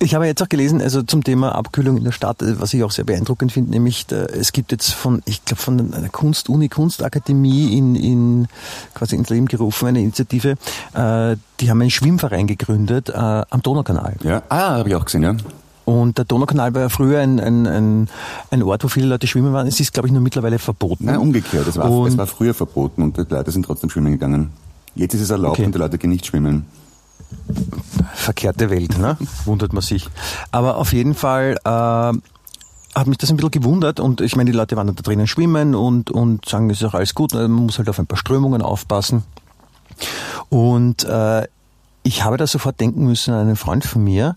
[0.00, 2.82] ich habe jetzt auch gelesen, also zum Thema Abkühlung in der Stadt, äh, was ich
[2.84, 6.68] auch sehr beeindruckend finde, nämlich da, es gibt jetzt von, ich glaube von einer Kunst-Uni,
[6.68, 8.48] Kunstakademie in, in
[8.94, 10.50] quasi ins Leben gerufen, eine Initiative,
[10.94, 14.14] äh, die haben einen Schwimmverein gegründet äh, am Donaukanal.
[14.22, 15.34] Ja, ah, habe ich auch gesehen, ja.
[15.84, 18.08] Und der Donaukanal war ja früher ein, ein, ein,
[18.50, 19.66] ein Ort, wo viele Leute schwimmen waren.
[19.66, 21.06] Es ist, glaube ich, nur mittlerweile verboten.
[21.06, 21.66] Nein, umgekehrt.
[21.66, 24.50] Es war, Und- es war früher verboten und die Leute sind trotzdem schwimmen gegangen.
[24.94, 25.64] Jetzt ist es erlaubt Okay.
[25.64, 26.66] und die Leute gehen nicht schwimmen.
[28.14, 29.16] Verkehrte Welt, ne?
[29.44, 30.08] wundert man sich.
[30.50, 34.56] Aber auf jeden Fall äh, hat mich das ein bisschen gewundert und ich meine, die
[34.56, 37.78] Leute waren da drinnen schwimmen und, und sagen, es ist auch alles gut, man muss
[37.78, 39.24] halt auf ein paar Strömungen aufpassen.
[40.48, 41.46] Und äh,
[42.02, 44.36] ich habe da sofort denken müssen an einen Freund von mir,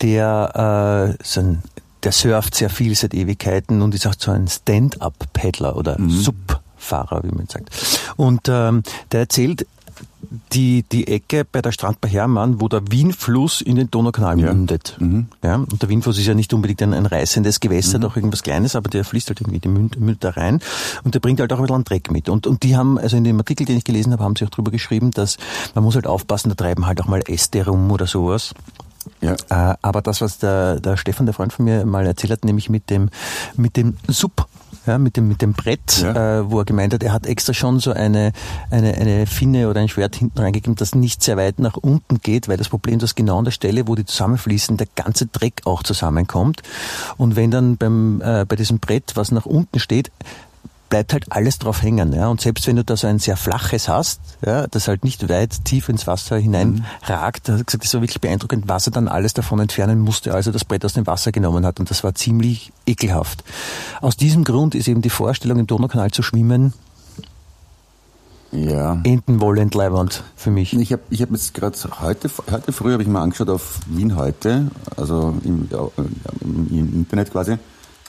[0.00, 1.62] der äh, so ein,
[2.02, 7.34] der surft sehr viel seit Ewigkeiten und ist auch so ein Stand-up-Paddler oder Sub-Fahrer, wie
[7.34, 7.70] man sagt.
[8.16, 8.82] Und ähm,
[9.12, 9.66] der erzählt,
[10.52, 14.52] die, die Ecke bei der Strand bei Hermann, wo der Wienfluss in den Donaukanal Ja.
[14.52, 14.96] mündet.
[15.42, 18.76] Ja, und der Wienfluss ist ja nicht unbedingt ein, ein reißendes Gewässer, doch irgendwas Kleines,
[18.76, 20.60] aber der fließt halt irgendwie, die mündet, mündet da rein
[21.02, 22.28] und der bringt halt auch ein bisschen an Dreck mit.
[22.28, 24.50] Und, und die haben, also in dem Artikel, den ich gelesen habe, haben sie auch
[24.50, 25.36] drüber geschrieben, dass
[25.74, 28.54] man muss halt aufpassen, da treiben halt auch mal Äste rum oder sowas.
[29.22, 29.32] Ja.
[29.48, 32.68] Äh, aber das, was der, der Stefan, der Freund von mir, mal erzählt hat, nämlich
[32.68, 33.08] mit dem,
[33.56, 34.46] mit dem Sub,
[34.86, 36.38] ja, mit dem, mit dem Brett, Ja.
[36.40, 38.32] äh, wo er gemeint hat, er hat extra schon so eine,
[38.70, 42.48] eine, eine Finne oder ein Schwert hinten reingegeben, das nicht sehr weit nach unten geht,
[42.48, 45.62] weil das Problem ist, dass genau an der Stelle, wo die zusammenfließen, der ganze Dreck
[45.64, 46.62] auch zusammenkommt.
[47.16, 50.10] Und wenn dann beim, äh, bei diesem Brett, was nach unten steht,
[50.90, 52.12] bleibt halt alles drauf hängen.
[52.12, 52.28] Ja?
[52.28, 55.64] Und selbst wenn du da so ein sehr flaches hast, ja, das halt nicht weit
[55.64, 57.64] tief ins Wasser hineinragt, mhm.
[57.64, 60.66] gesagt, das war wirklich beeindruckend, was er dann alles davon entfernen musste, als er das
[60.66, 61.80] Brett aus dem Wasser genommen hat.
[61.80, 63.42] Und das war ziemlich ekelhaft.
[64.02, 66.74] Aus diesem Grund ist eben die Vorstellung, im Donaukanal zu schwimmen,
[68.52, 69.00] ja.
[69.04, 70.74] Entenwollend leibend für mich.
[70.74, 74.16] Ich habe ich hab jetzt gerade heute, heute früh habe ich mal angeschaut auf Wien
[74.16, 75.88] heute, also im, ja,
[76.40, 77.58] im, im Internet quasi,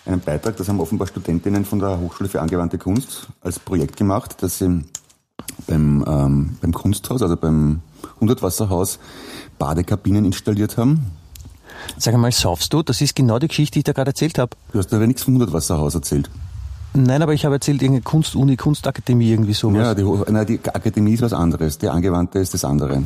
[0.05, 4.41] einen Beitrag, das haben offenbar Studentinnen von der Hochschule für angewandte Kunst als Projekt gemacht,
[4.41, 4.83] dass sie
[5.67, 7.81] beim, ähm, beim Kunsthaus, also beim
[8.19, 8.99] Hundertwasserhaus,
[9.59, 11.11] Badekabinen installiert haben.
[11.97, 12.83] Sag einmal, saufst du?
[12.83, 14.55] Das ist genau die Geschichte, die ich da gerade erzählt habe.
[14.71, 16.29] Du hast aber nichts vom Hundertwasserhaus erzählt.
[16.93, 19.77] Nein, aber ich habe erzählt, irgendeine Kunst-Uni, Kunstakademie, irgendwie sowas.
[19.77, 23.03] Ja, die, nein, die Akademie ist was anderes, die Angewandte ist das andere.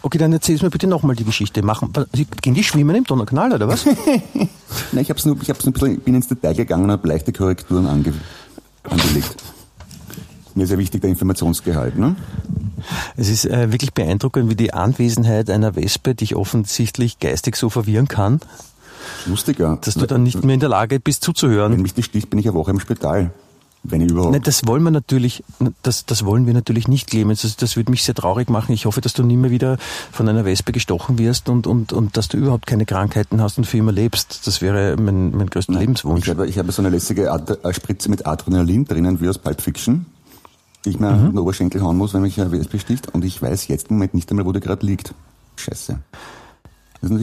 [0.00, 1.62] Okay, dann erzähl's mir bitte nochmal die Geschichte.
[1.62, 1.92] Machen,
[2.40, 3.84] gehen die schwimmen im Donaukanal, oder was?
[4.92, 7.06] nein, ich, hab's nur, ich hab's nur ein bisschen, bin ins Detail gegangen und habe
[7.08, 8.14] leichte Korrekturen ange,
[8.84, 9.36] angelegt.
[10.54, 11.98] Mir ist ja wichtig der Informationsgehalt.
[11.98, 12.16] Ne?
[13.16, 18.08] Es ist äh, wirklich beeindruckend, wie die Anwesenheit einer Wespe dich offensichtlich geistig so verwirren
[18.08, 18.40] kann.
[19.26, 19.78] Lustiger.
[19.80, 21.72] Dass du dann nicht mehr in der Lage bist zuzuhören.
[21.72, 23.30] Wenn mich nicht sticht, bin ich eine Woche im Spital.
[23.88, 24.32] Wenn ich überhaupt.
[24.32, 25.44] Nein, das wollen wir natürlich,
[25.82, 27.42] das, das wollen wir natürlich nicht, Clemens.
[27.42, 28.72] Das, das würde mich sehr traurig machen.
[28.72, 29.78] Ich hoffe, dass du nie mehr wieder
[30.10, 33.64] von einer Wespe gestochen wirst und, und, und dass du überhaupt keine Krankheiten hast und
[33.64, 34.46] für immer lebst.
[34.46, 36.24] Das wäre mein, mein größter Nein, Lebenswunsch.
[36.24, 39.38] Ich habe, ich habe so eine lässige Ad äh, Spritze mit Adrenalin drinnen, wie aus
[39.38, 40.06] Pulp Fiction,
[40.84, 41.30] die ich mir mhm.
[41.30, 43.14] den Oberschenkel hauen muss, wenn mich eine Wespe sticht.
[43.14, 45.14] Und ich weiß jetzt im Moment nicht einmal, wo der gerade liegt.
[45.56, 46.00] Scheiße.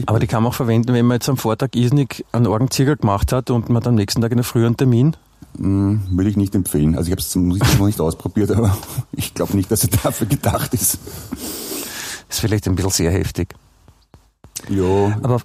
[0.06, 3.32] Aber die kann man auch verwenden, wenn man jetzt am Vortag irrsinnig einen Orgenzirkel gemacht
[3.32, 5.16] hat und man hat am nächsten Tag einen Termin.
[5.56, 6.96] Hm, würde ich nicht empfehlen.
[6.96, 7.34] Also ich habe es
[7.78, 8.76] noch nicht ausprobiert, aber
[9.12, 10.98] ich glaube nicht, dass es dafür gedacht ist.
[12.28, 13.54] Ist vielleicht ein bisschen sehr heftig.
[14.68, 15.18] Ja.
[15.22, 15.40] Aber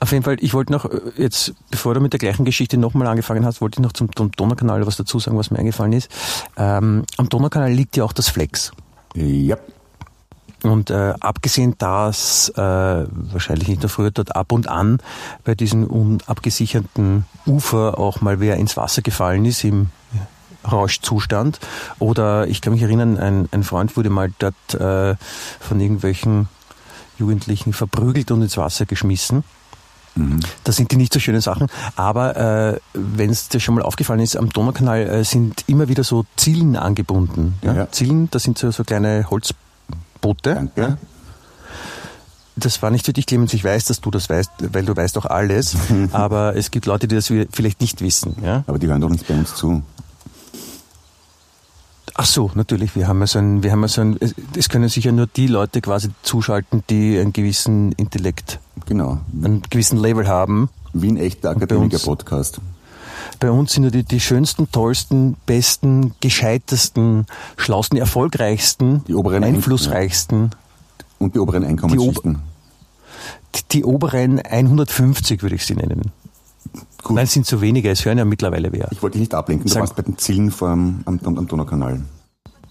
[0.00, 3.06] auf jeden Fall, ich wollte noch äh, jetzt, bevor du mit der gleichen Geschichte nochmal
[3.06, 6.10] angefangen hast, wollte ich noch zum, zum Donaukanal was dazu sagen, was mir eingefallen ist.
[6.56, 8.72] Ähm, am Donaukanal liegt ja auch das Flex.
[9.14, 9.56] Ja.
[10.68, 15.00] Und äh, abgesehen, dass äh, wahrscheinlich nicht nur früher dort ab und an
[15.44, 19.90] bei diesem unabgesicherten Ufer auch mal wer ins Wasser gefallen ist im
[20.70, 21.58] Rauschzustand.
[21.98, 25.16] Oder ich kann mich erinnern, ein, ein Freund wurde mal dort äh,
[25.60, 26.48] von irgendwelchen
[27.18, 29.44] Jugendlichen verprügelt und ins Wasser geschmissen.
[30.14, 30.40] Mhm.
[30.64, 31.68] Das sind die nicht so schönen Sachen.
[31.96, 36.04] Aber äh, wenn es dir schon mal aufgefallen ist, am Donaukanal äh, sind immer wieder
[36.04, 37.54] so Zielen angebunden.
[37.62, 37.74] Ja?
[37.74, 37.90] Ja.
[37.90, 39.54] Zielen, das sind so, so kleine Holz
[40.20, 40.54] Boote.
[40.54, 40.98] Danke.
[42.56, 43.54] Das war nicht für dich, Clemens.
[43.54, 45.76] Ich weiß, dass du das weißt, weil du weißt auch alles.
[46.12, 48.36] aber es gibt Leute, die das vielleicht nicht wissen.
[48.42, 48.64] Ja?
[48.66, 49.82] Aber die hören doch nicht bei uns zu.
[52.20, 52.96] Ach so, natürlich.
[52.96, 54.18] Wir haben ja so ein, wir haben ja so ein,
[54.56, 59.98] es können sicher nur die Leute quasi zuschalten, die einen gewissen Intellekt, genau, einen gewissen
[59.98, 60.68] Level haben.
[60.92, 62.60] Wie ein echter Akademiker-Podcast.
[63.40, 67.26] Bei uns sind ja die, die schönsten, tollsten, besten, gescheitesten,
[67.56, 70.50] schlausten, erfolgreichsten, die oberen einflussreichsten.
[71.18, 72.38] Und die oberen Einkommensschichten.
[73.54, 76.12] Die, die, oberen 150 würde ich sie nennen.
[77.02, 77.16] Gut.
[77.16, 78.88] Nein, es sind zu wenige, es hören ja mittlerweile wer.
[78.92, 81.48] Ich wollte dich nicht ablenken, du Sag, warst bei den Zielen vom, am, am, am
[81.48, 82.02] Donaukanal.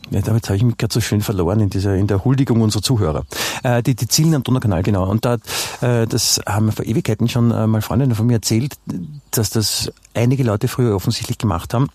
[0.10, 2.82] Ja, damit habe ich mich gerade so schön verloren in dieser, in der Huldigung unserer
[2.82, 3.26] Zuhörer.
[3.64, 5.10] Äh, die, die Zielen am Donaukanal, genau.
[5.10, 5.38] Und da,
[5.82, 8.76] äh, das haben vor Ewigkeiten schon äh, mal Freundinnen von mir erzählt,
[9.32, 11.90] dass das einige Leute früher offensichtlich gemacht haben.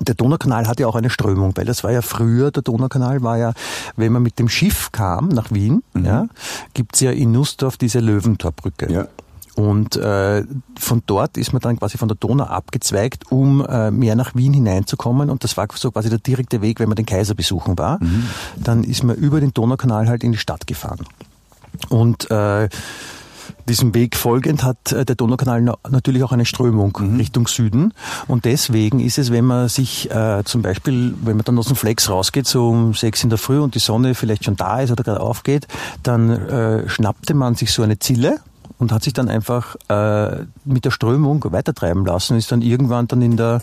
[0.00, 3.38] Der Donaukanal hat ja auch eine Strömung, weil das war ja früher, der Donaukanal war
[3.38, 3.52] ja,
[3.96, 6.04] wenn man mit dem Schiff kam nach Wien, mhm.
[6.04, 6.26] ja,
[6.74, 8.92] gibt's ja in Nussdorf diese Löwentorbrücke.
[8.92, 9.06] Ja.
[9.54, 10.44] Und äh,
[10.78, 14.54] von dort ist man dann quasi von der Donau abgezweigt, um äh, mehr nach Wien
[14.54, 15.28] hineinzukommen.
[15.28, 18.02] Und das war so quasi der direkte Weg, wenn man den Kaiser besuchen war.
[18.02, 18.24] Mhm.
[18.56, 21.00] Dann ist man über den Donaukanal halt in die Stadt gefahren.
[21.90, 22.68] Und äh,
[23.68, 27.16] diesem Weg folgend hat äh, der Donaukanal natürlich auch eine Strömung mhm.
[27.16, 27.92] Richtung Süden.
[28.28, 31.76] Und deswegen ist es, wenn man sich äh, zum Beispiel, wenn man dann aus dem
[31.76, 34.90] Flex rausgeht, so um sechs in der Früh und die Sonne vielleicht schon da ist
[34.90, 35.68] oder gerade aufgeht,
[36.02, 38.40] dann äh, schnappte man sich so eine Zille
[38.82, 43.22] und hat sich dann einfach äh, mit der Strömung weitertreiben lassen, ist dann irgendwann dann
[43.22, 43.60] in der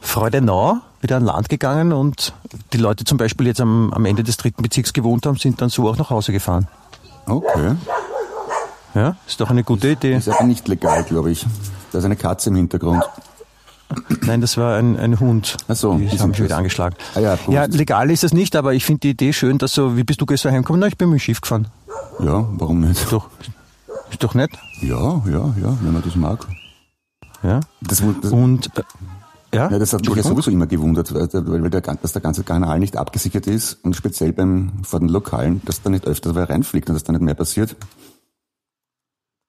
[0.00, 2.32] Freudenau wieder an Land gegangen und
[2.72, 5.68] die Leute zum Beispiel jetzt am, am Ende des dritten Bezirks gewohnt haben, sind dann
[5.68, 6.68] so auch nach Hause gefahren.
[7.26, 7.74] Okay.
[8.94, 10.14] Ja, ist doch eine gute Idee.
[10.14, 11.44] Ist aber nicht legal, glaube ich.
[11.90, 13.02] Da ist eine Katze im Hintergrund.
[14.22, 15.56] Nein, das war ein, ein Hund.
[15.66, 16.94] Ach so, die haben mich wieder angeschlagen.
[17.16, 19.96] Ah ja, ja, legal ist das nicht, aber ich finde die Idee schön, dass so,
[19.96, 20.80] wie bist du gestern heimgekommen?
[20.80, 21.66] Na, ich bin mit dem Schiff gefahren.
[22.20, 23.12] Ja, warum nicht?
[23.12, 23.28] Doch,
[24.10, 24.50] ist doch nett.
[24.80, 26.46] Ja, ja, ja, wenn man das mag.
[27.42, 27.60] Ja.
[27.80, 28.82] Das, das, und äh,
[29.54, 29.70] ja?
[29.70, 32.96] ja, das hat mich ja sowieso immer gewundert, weil, der, dass der ganze Kanal nicht
[32.96, 36.94] abgesichert ist und speziell beim vor den Lokalen, dass da nicht öfter wer reinfliegt und
[36.94, 37.76] dass da nicht mehr passiert.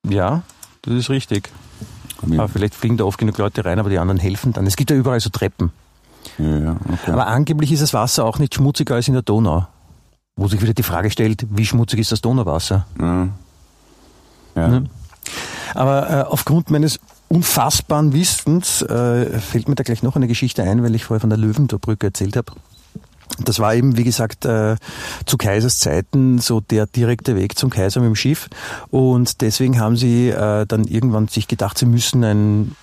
[0.08, 0.44] Ja,
[0.84, 1.50] das ist richtig.
[2.22, 4.66] Aber vielleicht fliegen da oft genug Leute rein, aber die anderen helfen dann.
[4.66, 5.72] Es gibt ja überall so Treppen.
[6.38, 7.12] Ja, ja, okay.
[7.12, 9.68] Aber angeblich ist das Wasser auch nicht schmutziger als in der Donau.
[10.36, 12.86] Wo sich wieder die Frage stellt, wie schmutzig ist das Donauwasser?
[13.00, 13.30] ja.
[14.58, 14.68] Ja.
[14.68, 14.84] Ne?
[15.74, 17.00] Aber äh, aufgrund meines
[17.30, 21.30] unfassbaren Wissens äh, fällt mir da gleich noch eine Geschichte ein, weil ich vorher von
[21.30, 22.54] der Löwentorbrücke erzählt habe.
[23.40, 24.78] Das war eben, wie gesagt, äh,
[25.26, 28.50] zu Kaisers Zeiten so der direkte Weg zum Kaiser mit dem Schiff.
[28.90, 32.76] Und deswegen haben sie äh, dann irgendwann sich gedacht, sie müssen ein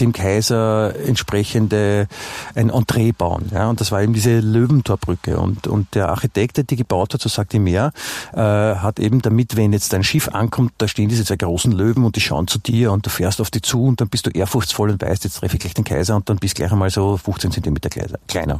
[0.00, 2.08] dem Kaiser entsprechende
[2.54, 3.50] ein Entree bauen.
[3.52, 5.38] Ja, und das war eben diese Löwentorbrücke.
[5.38, 7.92] Und, und der Architekt, der die gebaut hat, so sagt ihm mehr,
[8.32, 12.04] äh, hat eben damit, wenn jetzt dein Schiff ankommt, da stehen diese zwei großen Löwen
[12.04, 14.30] und die schauen zu dir und du fährst auf die zu und dann bist du
[14.30, 17.16] ehrfurchtsvoll und weißt, jetzt treffe ich gleich den Kaiser und dann bist gleich einmal so
[17.16, 17.88] 15 Zentimeter
[18.28, 18.58] kleiner.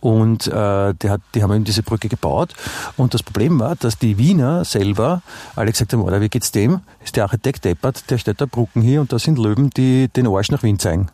[0.00, 0.50] Und äh,
[0.94, 2.54] der hat, die haben eben diese Brücke gebaut.
[2.96, 5.22] Und das Problem war, dass die Wiener selber
[5.54, 6.80] alle gesagt haben, oder wie geht's dem?
[7.06, 10.26] Ist der Architekt deppert, der stellt da Brücken hier und da sind Löwen, die den
[10.26, 11.06] Arsch nach Wien zeigen.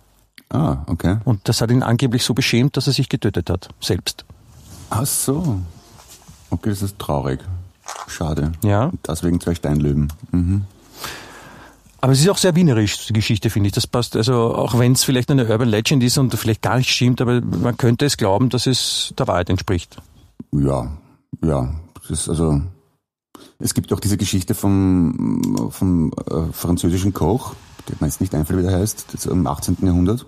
[0.48, 1.18] Ah, okay.
[1.24, 4.24] Und das hat ihn angeblich so beschämt, dass er sich getötet hat, selbst.
[4.88, 5.58] Ach so.
[6.48, 7.40] Okay, das ist traurig.
[8.06, 8.52] Schade.
[8.64, 8.84] Ja.
[8.84, 10.10] Und Deswegen zwei Steinlöwen.
[10.30, 10.64] Mhm.
[12.00, 13.74] Aber es ist auch sehr wienerisch, die Geschichte, finde ich.
[13.74, 16.88] Das passt, also auch wenn es vielleicht eine Urban Legend ist und vielleicht gar nicht
[16.88, 19.98] stimmt, aber man könnte es glauben, dass es der Wahrheit entspricht.
[20.52, 20.90] Ja,
[21.44, 21.68] ja.
[22.00, 22.62] Das ist also.
[23.58, 27.54] Es gibt auch diese Geschichte vom, vom äh, französischen Koch,
[27.88, 29.78] der mir jetzt nicht einfällt, wie der heißt, das im 18.
[29.82, 30.26] Jahrhundert,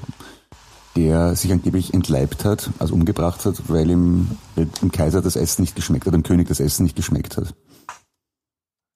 [0.97, 5.63] der sich angeblich entleibt hat, also umgebracht hat, weil ihm weil dem Kaiser das Essen
[5.63, 7.55] nicht geschmeckt hat, dem König das Essen nicht geschmeckt hat.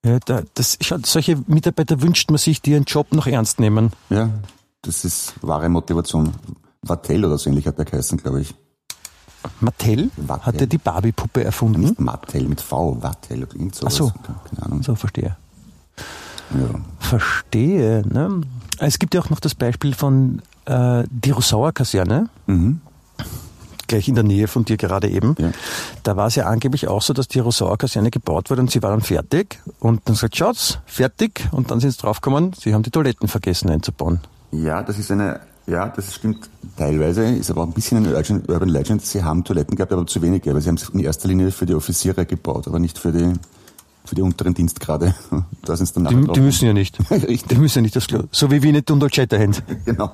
[0.05, 3.91] Ja, da, das, solche Mitarbeiter wünscht man sich, die ihren Job noch ernst nehmen.
[4.11, 4.31] Ja,
[4.83, 6.33] das ist wahre Motivation.
[6.83, 8.55] Vatel oder so ähnlich hat der geheißen, glaube ich.
[9.61, 10.47] Mattel Wattel.
[10.47, 11.81] hat er die Barbie-Puppe erfunden.
[11.81, 13.95] Nicht Mattel mit V, oder irgend sowas.
[13.95, 14.13] Ach so.
[14.51, 14.83] Keine Ahnung.
[14.83, 15.37] So, verstehe.
[16.55, 16.81] Ja.
[16.99, 18.03] Verstehe.
[18.09, 18.41] Ne?
[18.79, 22.81] Es gibt ja auch noch das Beispiel von äh, die Rossauer Kaserne, Mhm.
[23.87, 25.35] gleich in der Nähe von dir gerade eben.
[25.39, 25.51] Ja.
[26.03, 28.83] Da war es ja angeblich auch so, dass die Rossauer Kaserne gebaut wurde und sie
[28.83, 29.61] war dann fertig.
[29.81, 31.49] Und dann sagt, schaut's, fertig.
[31.53, 34.21] Und dann sind sie draufgekommen, sie haben die Toiletten vergessen einzubauen.
[34.53, 38.43] Ja, das ist eine, ja, das stimmt teilweise, ist aber auch ein bisschen eine Urban
[38.49, 39.05] Urban Legend.
[39.05, 41.67] Sie haben Toiletten gehabt, aber zu wenige, weil sie haben es in erster Linie für
[41.67, 43.35] die Offiziere gebaut, aber nicht für die,
[44.05, 45.15] für die unteren Dienstgrade.
[45.63, 46.99] Da sind dann Die, die müssen ja nicht.
[47.51, 48.23] Die müssen ja nicht das Klo.
[48.31, 49.53] So wie wir nicht Dolcetta haben.
[49.85, 50.11] Genau.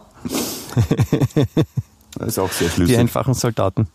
[2.18, 2.98] Das ist auch sehr Die schlüssig.
[2.98, 3.86] einfachen Soldaten.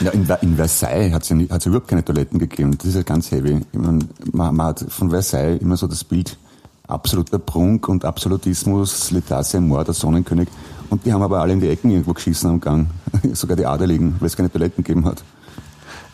[0.00, 2.78] Ja, in, in Versailles hat es ja, ja überhaupt keine Toiletten gegeben.
[2.78, 3.60] Das ist ja ganz heavy.
[3.72, 6.38] Ich mein, man, man hat von Versailles immer so das Bild
[6.88, 10.48] absoluter Prunk und Absolutismus, Lethargie, Mord, der Sonnenkönig.
[10.90, 12.86] Und die haben aber alle in die Ecken irgendwo geschissen am Gang.
[13.32, 15.22] Sogar die Adeligen, weil es keine Toiletten gegeben hat.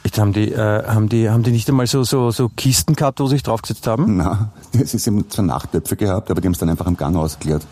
[0.05, 3.20] Jetzt haben die, äh, haben die, haben die nicht einmal so, so, so Kisten gehabt,
[3.20, 4.16] wo sie sich draufgesetzt haben?
[4.16, 7.16] Na, es ist eben zwar Nachttöpfe gehabt, aber die haben es dann einfach am Gang
[7.16, 7.64] ausgeklärt.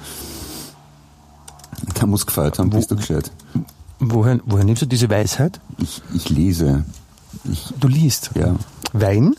[1.95, 3.33] Da muss gefeiert haben, bist du gescheit.
[3.99, 5.61] Woher, woher nimmst du diese Weisheit?
[5.79, 6.85] Ich, ich lese.
[7.45, 8.31] Ich, Du liest.
[8.35, 8.55] ja,
[8.93, 9.35] Wein?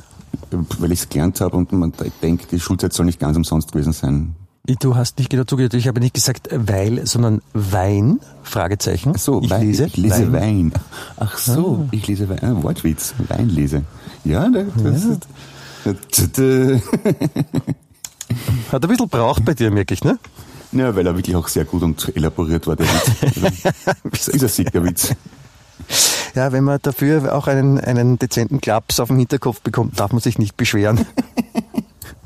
[0.80, 3.94] weil ich es gelernt habe und man denkt, die Schulzeit soll nicht ganz umsonst gewesen
[3.94, 4.36] sein.
[4.80, 5.74] Du hast nicht genau zugehört.
[5.74, 8.20] Ich habe nicht gesagt äh, weil, sondern Wein?
[8.44, 9.14] Fragezeichen.
[9.16, 10.72] Ach so, ich Wein, lese, ich lese Wein.
[11.18, 12.40] Ach so, ich lese Wein.
[12.42, 13.84] Ah, Wortwitz, Weinlese.
[14.24, 15.28] Ja, da- das ist...
[18.72, 20.20] Hat ein bisschen braucht bei dir, merke ich, ne?
[20.72, 23.12] Ja, weil er wirklich auch sehr gut und elaboriert war, der Witz.
[23.22, 25.14] Also, ist ein sicker Witz.
[26.36, 30.22] Ja, wenn man dafür auch einen, einen dezenten Klaps auf dem Hinterkopf bekommt, darf man
[30.22, 31.06] sich nicht beschweren.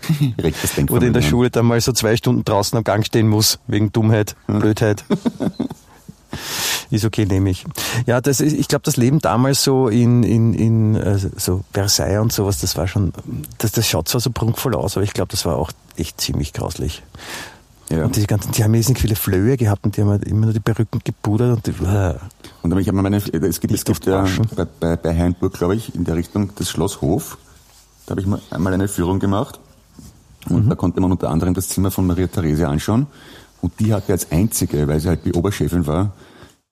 [0.39, 1.21] Rechtes Oder in der Denkvermögen.
[1.21, 5.03] Schule dann mal so zwei Stunden draußen am Gang stehen muss, wegen Dummheit, Blödheit.
[6.91, 7.65] Ist okay, nehme ich.
[8.05, 12.19] Ja, das ist, ich glaube, das Leben damals so in, in, in äh, so Versailles
[12.19, 13.13] und sowas, das war schon,
[13.57, 16.53] das, das schaut zwar so prunkvoll aus, aber ich glaube, das war auch echt ziemlich
[16.53, 17.03] grauslich.
[17.89, 18.05] Ja.
[18.05, 20.53] Und diese ganzen, die haben riesig viele Flöhe gehabt und die haben halt immer nur
[20.53, 22.15] die Perücken gepudert und die, äh,
[22.63, 25.53] Und aber ich habe mal meine, es gibt, es gibt ja bei, bei, bei Heinburg,
[25.53, 27.37] glaube ich, in der Richtung das Schloss Hof.
[28.05, 29.59] Da habe ich mal einmal eine Führung gemacht.
[30.49, 33.07] Und da konnte man unter anderem das Zimmer von Maria Therese anschauen.
[33.61, 36.13] Und die hatte als einzige, weil sie halt die Oberchefin war,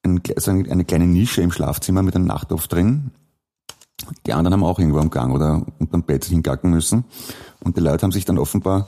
[0.04, 3.12] ein, also eine kleine Nische im Schlafzimmer mit einem Nachtopf drin.
[4.26, 7.06] Die anderen haben auch irgendwo am Gang oder unterm Bett hingacken müssen.
[7.62, 8.88] Und die Leute haben sich dann offenbar,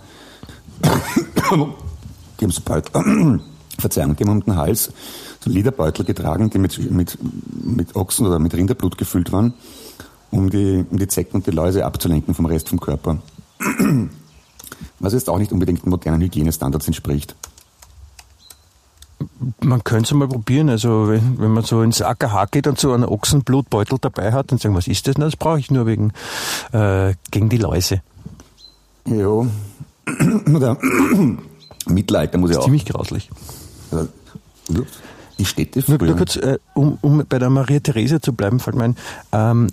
[0.83, 2.91] die haben so bald,
[3.79, 4.91] Verzeihung, die haben um den Hals
[5.39, 7.17] so Lederbeutel getragen, die mit, mit,
[7.63, 9.53] mit Ochsen oder mit Rinderblut gefüllt waren,
[10.31, 13.19] um die, um die Zecken und die Läuse abzulenken vom Rest vom Körper.
[14.99, 17.35] Was jetzt auch nicht unbedingt modernen Hygienestandards entspricht.
[19.61, 20.69] Man könnte es mal probieren.
[20.69, 24.61] Also wenn, wenn man so ins AKH geht und so einen Ochsenblutbeutel dabei hat und
[24.61, 25.17] sagen, was ist das?
[25.17, 26.11] Na, das brauche ich nur wegen
[26.71, 28.01] äh, gegen die Läuse.
[29.05, 29.27] Ja.
[30.53, 30.77] Oder
[31.87, 32.63] Mittelalter muss ja auch.
[32.65, 33.29] Ziemlich grauslich.
[33.91, 34.09] Also.
[35.37, 36.07] Die Städte Nur, früher.
[36.09, 38.95] nur kurz, äh, um, um bei der Maria Theresia zu bleiben, fällt mir ein,
[39.31, 39.67] ähm,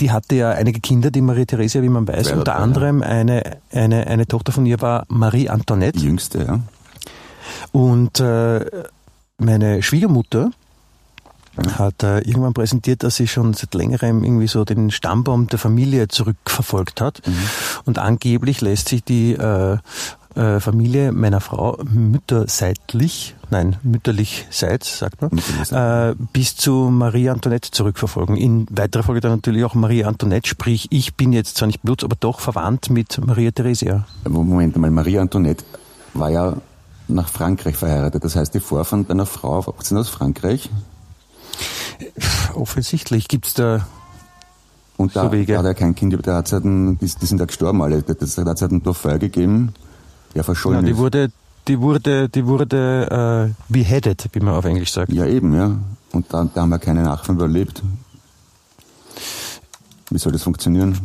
[0.00, 2.28] die hatte ja einige Kinder, die Maria Theresia, wie man weiß.
[2.28, 5.98] Oder Unter anderem eine, eine, eine Tochter von ihr war Marie Antoinette.
[5.98, 6.60] die jüngste, ja.
[7.72, 8.64] Und äh,
[9.38, 10.50] meine Schwiegermutter
[11.78, 16.08] hat äh, irgendwann präsentiert, dass sie schon seit längerem irgendwie so den Stammbaum der Familie
[16.08, 17.22] zurückverfolgt hat.
[17.84, 19.78] Und angeblich lässt sich die äh,
[20.36, 25.30] äh, Familie meiner Frau mütterseitlich, nein, mütterlichseits, sagt man,
[25.70, 28.36] äh, bis zu Marie Antoinette zurückverfolgen.
[28.36, 32.04] In weiterer Folge dann natürlich auch Marie Antoinette, sprich, ich bin jetzt zwar nicht Bluts,
[32.04, 34.06] aber doch verwandt mit Maria Theresia.
[34.28, 35.64] Moment mal, Marie Antoinette
[36.14, 36.54] war ja
[37.08, 38.24] nach Frankreich verheiratet.
[38.24, 40.68] Das heißt, die Vorfahren deiner Frau sind aus Frankreich.
[42.54, 43.86] Offensichtlich gibt's da
[44.96, 45.58] Und da So Wege.
[45.58, 48.02] hat er kein Kind, da hat's halt einen, die, die sind da gestorben alle.
[48.02, 49.72] Da, das- da hat es halt einen Dorffeuer gegeben,
[50.36, 50.98] der Ja, verschollen die ist.
[50.98, 51.30] wurde,
[51.68, 55.12] die wurde, die wurde äh, beheaded, wie man auf Englisch sagt.
[55.12, 55.72] Ja, eben, ja.
[56.12, 57.82] Und da, da haben wir keine Nachfahren überlebt.
[60.10, 60.98] Wie soll das funktionieren?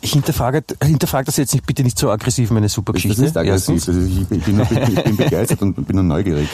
[0.00, 3.24] Ich hinterfrage, hinterfrage das jetzt nicht, bitte nicht so aggressiv, meine super Das Geschichte.
[3.24, 3.86] ist aggressiv.
[3.88, 6.48] Ist, ich, bin- ich, bin nur, ich bin begeistert und bin nur neugierig.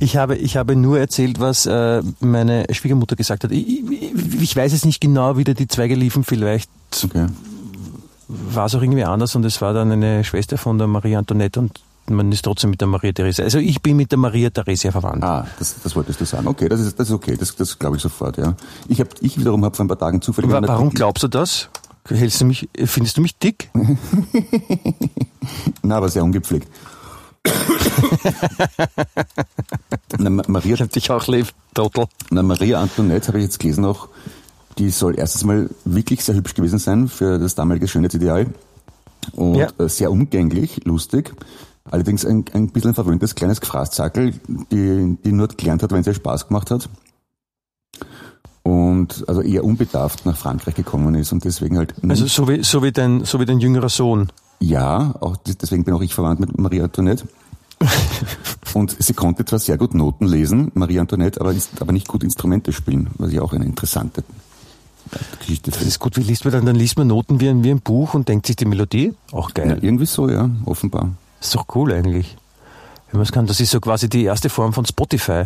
[0.00, 3.50] Ich habe, ich habe nur erzählt, was äh, meine Schwiegermutter gesagt hat.
[3.50, 6.22] Ich, ich, ich weiß jetzt nicht genau, wie da die Zweige liefen.
[6.24, 6.70] Vielleicht
[7.04, 7.26] Okay.
[8.28, 11.60] War es auch irgendwie anders und es war dann eine Schwester von der Marie Antoinette
[11.60, 13.44] und man ist trotzdem mit der Maria Theresia.
[13.44, 15.22] Also ich bin mit der Maria Theresia verwandt.
[15.24, 16.46] Ah, das, das wolltest du sagen.
[16.46, 17.36] Okay, das ist, das ist okay.
[17.38, 18.54] Das, das glaube ich sofort, ja.
[18.88, 20.50] Ich, hab, ich wiederum habe vor ein paar Tagen zufällig...
[20.50, 21.68] Warum Artikel- glaubst du das?
[22.08, 23.70] Hältst du mich, findest du mich dick?
[25.82, 26.66] Na, aber sehr ungepflegt.
[30.18, 32.06] Na, Ma- Maria, Ich hab dich auch lieb, Trottel.
[32.30, 34.08] na, Maria Antoinette habe ich jetzt gelesen auch,
[34.78, 38.46] die soll erstens mal wirklich sehr hübsch gewesen sein für das damalige Schönheitsideal.
[39.32, 39.68] Und Ja.
[39.78, 41.34] äh, sehr umgänglich, lustig.
[41.90, 44.34] Allerdings ein, ein bisschen ein verwöhntes kleines Gefraßzackel,
[44.70, 46.88] die, die nur gelernt hat, wenn es ihr Spaß gemacht hat.
[48.62, 52.82] Und also eher unbedarft nach Frankreich gekommen ist und deswegen halt Also so wie, so
[52.82, 54.28] wie dein, so wie dein jüngerer Sohn.
[54.60, 57.26] Ja, auch des- deswegen bin auch ich verwandt mit Marie Antoinette.
[58.74, 62.24] Und sie konnte zwar sehr gut Noten lesen, Marie Antoinette, aber, ist, aber nicht gut
[62.24, 64.24] Instrumente spielen, was ja auch eine interessante
[65.38, 65.98] Geschichte Das ist.
[65.98, 66.66] gut, wie liest man dann?
[66.66, 69.14] Dann liest man Noten wie ein, wie ein Buch und denkt sich die Melodie.
[69.32, 69.78] Auch Ja, geil.
[69.82, 71.10] irgendwie so, ja, offenbar.
[71.40, 72.36] ist doch cool eigentlich.
[73.10, 75.44] Wenn man es kann, das ist so quasi die erste Form von Spotify.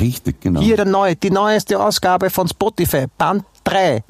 [0.00, 0.60] Richtig, genau.
[0.60, 4.02] Hier der neue, die neueste Ausgabe von Spotify, Band 3.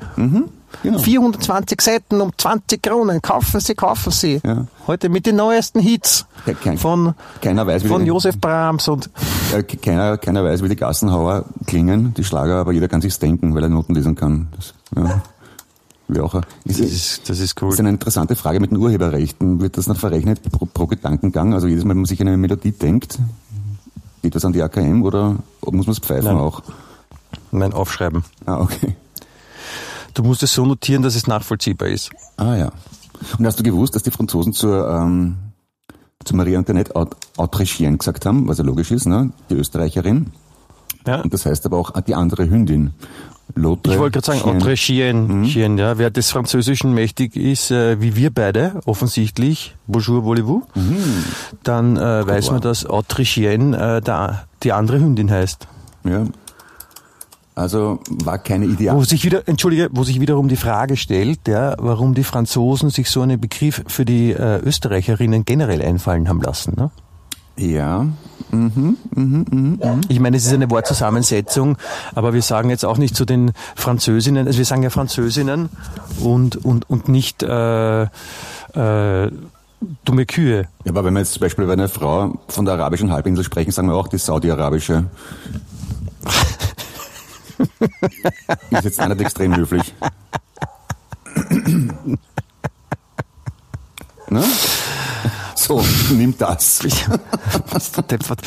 [0.82, 0.98] genau.
[0.98, 3.20] 420 Seiten um 20 Kronen.
[3.22, 4.40] Kaufen Sie, kaufen Sie.
[4.44, 4.66] Ja.
[4.86, 8.88] Heute mit den neuesten Hits Ja, kein- von, keiner weiß, wie von die, Josef Brahms
[8.88, 9.10] und
[9.82, 13.62] keiner, keiner weiß, wie die Gassenhauer klingen, die Schlager, aber jeder kann sich's denken, weil
[13.64, 14.48] er Noten lesen kann.
[14.56, 15.22] Das, ja.
[16.08, 16.40] Wie auch.
[16.64, 17.68] das ist, das ist cool.
[17.70, 19.60] Das ist eine interessante Frage mit den Urheberrechten.
[19.60, 21.52] Wird das dann verrechnet pro, pro Gedankengang?
[21.52, 23.18] Also jedes Mal, wenn man sich eine Melodie denkt,
[24.22, 26.36] geht das an die AKM oder muss man es pfeifen Nein.
[26.38, 26.62] auch?
[27.50, 28.22] Mein Aufschreiben.
[28.44, 28.94] Ah, okay.
[30.16, 32.10] Du musst es so notieren, dass es nachvollziehbar ist.
[32.38, 32.72] Ah ja.
[33.38, 35.36] Und hast du gewusst, dass die Franzosen zur, ähm,
[36.24, 39.30] zu Marie Antoinette Aut- Autrichienne gesagt haben, was ja logisch ist, ne?
[39.50, 40.32] die Österreicherin.
[41.06, 41.20] Ja.
[41.20, 42.92] Und das heißt aber auch die andere Hündin.
[43.54, 45.44] L'autre Ich wollte gerade sagen, chien, Mhm.
[45.44, 45.98] chien, ja.
[45.98, 50.96] Wer des Französischen mächtig ist, äh, wie wir beide, offensichtlich, bonjour, voulez-vous, Mhm.
[51.62, 55.68] dann äh, weiß man, dass entre chien äh, der, die andere Hündin heißt.
[56.04, 56.24] Ja.
[57.56, 58.94] Also war keine Ideal.
[58.94, 63.08] Wo sich wieder, entschuldige, wo sich wiederum die Frage stellt, ja, warum die Franzosen sich
[63.08, 66.74] so einen Begriff für die äh, Österreicherinnen generell einfallen haben lassen.
[66.76, 66.90] Ne?
[67.56, 68.06] Ja.
[70.08, 71.78] Ich meine, es ist eine Wortzusammensetzung,
[72.14, 75.70] aber wir sagen jetzt auch nicht zu den Französinnen, also wir sagen ja Französinnen
[76.20, 78.08] und, und, und nicht äh, äh,
[80.04, 80.68] dumme Kühe.
[80.84, 83.70] Ja, aber wenn wir jetzt zum Beispiel bei einer Frau von der arabischen Halbinsel sprechen,
[83.70, 85.06] sagen wir auch die saudi-arabische.
[88.70, 89.94] Ist jetzt auch nicht extrem höflich.
[94.28, 94.44] ne?
[95.66, 95.82] So,
[96.12, 96.80] nimm das.
[97.70, 98.40] Was der Deppert.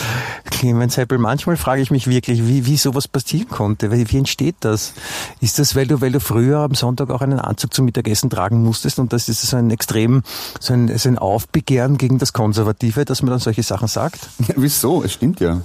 [0.52, 3.92] Clemens Heppel, manchmal frage ich mich wirklich, wie, wie sowas passieren konnte.
[3.92, 4.94] Wie, wie entsteht das?
[5.42, 8.64] Ist das, weil du, weil du früher am Sonntag auch einen Anzug zum Mittagessen tragen
[8.64, 10.24] musstest und das ist so ein extrem,
[10.62, 14.20] so ein, so ein Aufbegehren gegen das Konservative, dass man dann solche Sachen sagt?
[14.48, 15.04] Ja, wieso?
[15.04, 15.62] Es stimmt ja.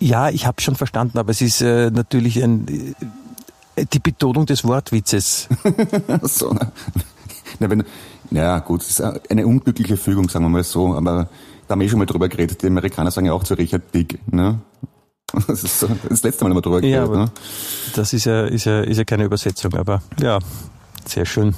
[0.00, 2.94] Ja, ich habe schon verstanden, aber es ist äh, natürlich ein,
[3.76, 5.48] äh, die Betonung des Wortwitzes.
[6.22, 6.72] so, na,
[7.58, 7.84] na, wenn,
[8.30, 11.28] ja, gut, es ist eine unglückliche Fügung, sagen wir mal so, aber
[11.66, 12.62] da haben wir eh schon mal drüber geredet.
[12.62, 14.60] Die Amerikaner sagen ja auch zu Richard Dick, ne?
[15.46, 17.30] Das ist so, das letzte Mal wir drüber Ja, geredet, aber- ne?
[17.94, 20.38] Das ist ja, ist ja, ist ja keine Übersetzung, aber ja,
[21.04, 21.54] sehr schön.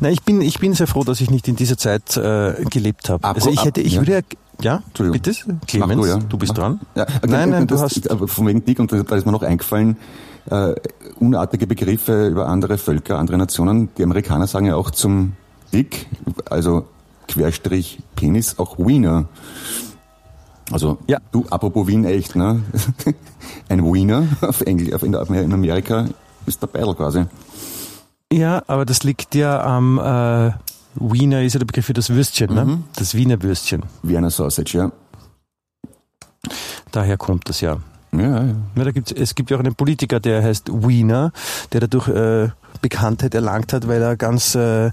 [0.00, 3.08] Na, ich bin, ich bin sehr froh, dass ich nicht in dieser Zeit äh, gelebt
[3.08, 3.24] habe.
[3.26, 4.00] Also ich hätte, ich ja.
[4.00, 4.20] würde ja
[4.60, 5.20] Ja, Entschuldigung.
[5.20, 6.16] bitte, Clemens, du, ja.
[6.18, 6.80] du bist dran.
[6.94, 8.10] Ja, okay, nein, nein, das, du hast...
[8.10, 9.96] aber Von wegen dick, und da da ist mir noch eingefallen,
[10.50, 10.74] äh,
[11.18, 13.88] unartige Begriffe über andere Völker, andere Nationen.
[13.96, 15.32] Die Amerikaner sagen ja auch zum
[15.72, 16.06] Dick,
[16.48, 16.86] also
[17.28, 19.26] Querstrich Penis, auch Wiener.
[20.70, 21.18] Also, Ja.
[21.32, 22.62] du, apropos Wien echt, ne?
[23.68, 26.06] Ein Wiener auf Engl auf, in, in Amerika
[26.46, 27.24] ist der Beidel quasi.
[28.32, 29.98] Ja, aber das liegt ja am...
[29.98, 30.52] Äh,
[30.94, 32.82] Wiener ist ja der Begriff für das Würstchen, ne?
[32.96, 33.82] Das Wiener Würstchen.
[34.02, 34.92] Vienna Sausage, ja.
[36.90, 37.78] Daher kommt das ja.
[38.12, 38.54] Ja, ja.
[38.76, 41.32] Ja, da gibt's, es gibt ja auch einen Politiker, der heißt Wiener,
[41.72, 42.50] der dadurch äh,
[42.82, 44.90] Bekanntheit erlangt hat, weil er ganz, äh,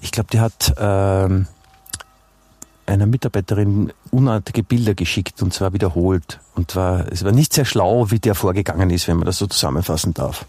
[0.00, 1.46] ich glaube, der hat ähm,
[2.86, 6.40] einer Mitarbeiterin unartige Bilder geschickt und zwar wiederholt.
[6.54, 9.46] Und zwar, es war nicht sehr schlau, wie der vorgegangen ist, wenn man das so
[9.46, 10.46] zusammenfassen darf.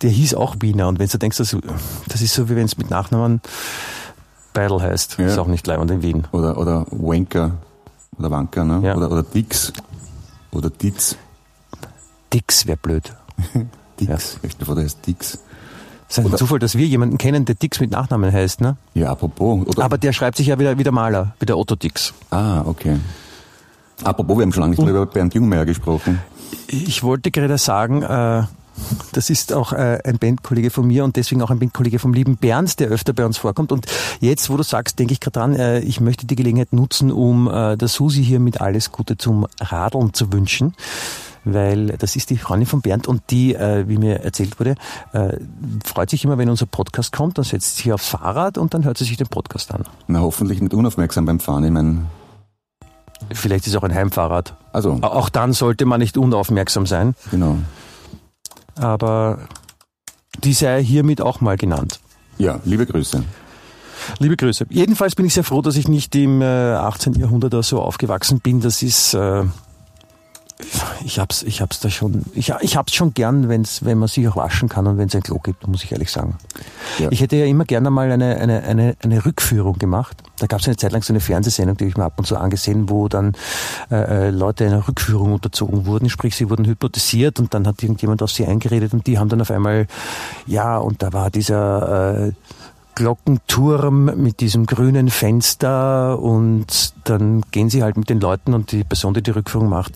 [0.00, 1.54] Der hieß auch Wiener und wenn du denkst, das,
[2.08, 3.42] das ist so, wie wenn es mit Nachnamen
[4.56, 5.16] Beidel heißt.
[5.18, 5.26] Ja.
[5.26, 6.24] Ist auch nicht leibend in Wien.
[6.32, 7.52] Oder, oder Wanker.
[8.18, 8.80] Oder Wanker, ne?
[8.82, 8.96] Ja.
[8.96, 9.72] Oder, oder Dix.
[10.52, 11.16] Oder Ditz.
[12.32, 13.12] Dix wäre blöd.
[14.00, 14.38] Dix.
[14.42, 14.64] Ja.
[14.64, 15.38] Vor, der heißt Dix.
[16.08, 18.76] Es ist ein Oder- Zufall, dass wir jemanden kennen, der Dix mit Nachnamen heißt, ne?
[18.94, 19.66] Ja, apropos.
[19.66, 22.14] Oder, Aber der schreibt sich ja wieder, wieder Maler, wie der Otto Dix.
[22.30, 22.96] ah, okay.
[24.04, 26.20] Apropos, wir haben schon lange nicht mehr über Bernd Jungmeier gesprochen.
[26.68, 28.42] Ich wollte gerade sagen, äh,
[29.12, 32.36] das ist auch äh, ein Bandkollege von mir und deswegen auch ein Bandkollege vom lieben
[32.36, 33.72] Bernd, der öfter bei uns vorkommt.
[33.72, 33.86] Und
[34.20, 37.48] jetzt, wo du sagst, denke ich gerade dran, äh, ich möchte die Gelegenheit nutzen, um
[37.48, 40.74] äh, der Susi hier mit alles Gute zum Radeln zu wünschen.
[41.48, 44.74] Weil das ist die Freundin von Bernd und die, äh, wie mir erzählt wurde,
[45.12, 45.36] äh,
[45.84, 48.84] freut sich immer, wenn unser Podcast kommt, dann setzt sie sich aufs Fahrrad und dann
[48.84, 49.84] hört sie sich den Podcast an.
[50.08, 51.62] Na, hoffentlich nicht unaufmerksam beim Fahren.
[51.64, 52.06] Ich meine,
[53.32, 54.54] Vielleicht ist es auch ein Heimfahrrad.
[54.72, 57.56] also, Au- Auch dann sollte man nicht unaufmerksam sein, genau.
[58.76, 59.48] Aber
[60.44, 62.00] die sei hiermit auch mal genannt.
[62.38, 63.24] Ja, liebe Grüße.
[64.18, 64.66] Liebe Grüße.
[64.70, 67.14] Jedenfalls bin ich sehr froh, dass ich nicht im äh, 18.
[67.14, 68.60] Jahrhundert oder so aufgewachsen bin.
[68.60, 69.44] Das ist, äh,
[71.04, 74.26] ich hab's, ich hab's da schon, ich, ich hab's schon gern, wenn's, wenn man sich
[74.26, 76.38] auch waschen kann und wenn es ein Klo gibt, muss ich ehrlich sagen.
[76.98, 77.10] Ja.
[77.10, 80.16] Ich hätte ja immer gerne mal eine, eine, eine, eine Rückführung gemacht.
[80.38, 82.36] Da gab es eine Zeit lang so eine Fernsehsendung, die ich mir ab und zu
[82.38, 83.34] angesehen, wo dann
[83.90, 88.22] äh, äh, Leute einer Rückführung unterzogen wurden, sprich sie wurden hypnotisiert und dann hat irgendjemand
[88.22, 89.86] auf sie eingeredet und die haben dann auf einmal,
[90.46, 92.32] ja, und da war dieser äh,
[92.96, 98.84] Glockenturm mit diesem grünen Fenster und dann gehen sie halt mit den Leuten und die
[98.84, 99.92] Person, die die Rückführung macht,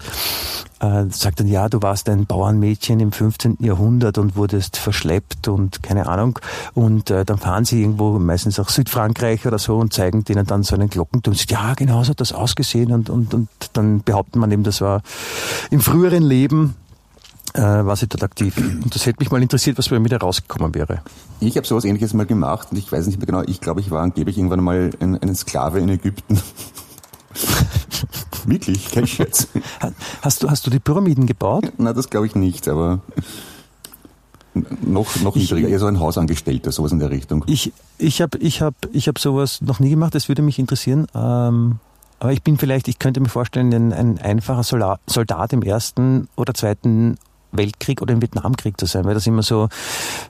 [0.80, 3.56] äh, sagt dann, ja, du warst ein Bauernmädchen im 15.
[3.60, 6.38] Jahrhundert und wurdest verschleppt und keine Ahnung.
[6.74, 10.62] Und äh, dann fahren sie irgendwo, meistens auch Südfrankreich oder so, und zeigen denen dann
[10.62, 11.34] so einen Glockenturm.
[11.34, 12.92] Sagt, ja, genau so hat das ausgesehen.
[12.92, 15.02] Und, und, und dann behauptet man eben, das war
[15.70, 16.76] im früheren Leben
[17.54, 18.56] äh, war sie dort aktiv.
[18.56, 21.02] Und das hätte mich mal interessiert, was bei mir da rausgekommen wäre.
[21.40, 23.90] Ich habe sowas ähnliches mal gemacht und ich weiß nicht mehr genau, ich glaube, ich
[23.90, 26.40] war angeblich irgendwann mal ein, ein Sklave in Ägypten.
[28.46, 29.48] Wirklich, kein Scherz.
[29.82, 29.92] Ha-
[30.22, 31.70] Hast du, hast du die Pyramiden gebaut?
[31.78, 33.00] Na, das glaube ich nicht, aber
[34.82, 37.44] noch, noch niedriger, eher so ein Hausangestellter, sowas in der Richtung.
[37.46, 41.06] Ich, ich habe ich hab, ich hab sowas noch nie gemacht, das würde mich interessieren.
[41.14, 41.78] Ähm,
[42.18, 44.62] aber ich bin vielleicht, ich könnte mir vorstellen, ein, ein einfacher
[45.06, 47.16] Soldat im Ersten oder Zweiten
[47.52, 49.68] Weltkrieg oder im Vietnamkrieg zu sein, weil das immer so,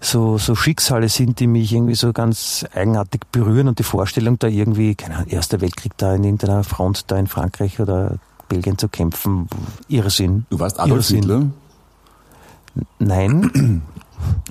[0.00, 4.48] so, so Schicksale sind, die mich irgendwie so ganz eigenartig berühren und die Vorstellung da
[4.48, 8.16] irgendwie, keine Ahnung, Erster Weltkrieg da in irgendeiner Front da in Frankreich oder
[8.48, 9.48] Belgien zu kämpfen,
[9.88, 10.46] Irrsinn.
[10.50, 11.20] Du warst Adolf Irrsinn.
[11.20, 11.46] Hitler?
[12.98, 13.82] Nein.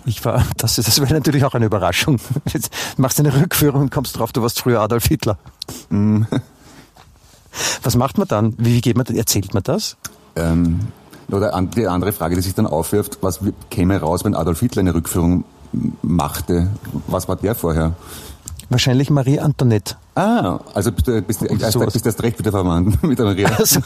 [0.05, 2.19] Ich war, das, das wäre natürlich auch eine Überraschung.
[2.51, 5.37] Jetzt machst du eine Rückführung und kommst drauf, du warst früher Adolf Hitler.
[5.89, 6.23] Mm.
[7.83, 8.55] Was macht man dann?
[8.57, 9.97] Wie, wie geht man, erzählt man das?
[10.35, 10.79] Ähm,
[11.31, 14.81] oder an, die andere Frage, die sich dann aufwirft, was käme raus, wenn Adolf Hitler
[14.81, 15.43] eine Rückführung
[16.01, 16.69] machte?
[17.07, 17.93] Was war der vorher?
[18.69, 19.95] Wahrscheinlich Marie Antoinette.
[20.15, 21.93] Ah, also bist du, bist du, erst, sowas.
[21.93, 23.49] bist du erst recht wieder verwandt mit der Maria.
[23.57, 23.79] Also,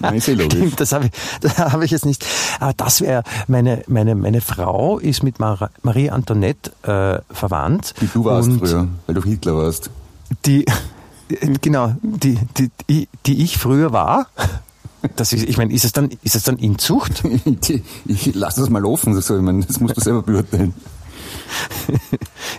[0.00, 0.74] Nein, ist eh logisch.
[0.76, 1.10] das habe ich,
[1.40, 2.24] das habe ich jetzt nicht.
[2.60, 7.94] Aber das wäre, meine, meine, meine Frau ist mit Mar Marie Antoinette äh, verwandt.
[8.00, 9.90] Wie du warst früher, weil du Hitler warst.
[10.44, 10.64] Die,
[11.60, 12.38] genau, die,
[12.88, 14.28] die, die, ich früher war.
[15.16, 17.22] Das ist, ich meine, ist es dann, ist es dann Inzucht?
[17.60, 20.74] ich, ich lass das mal offen, so, ich meine, das musst du selber beurteilen.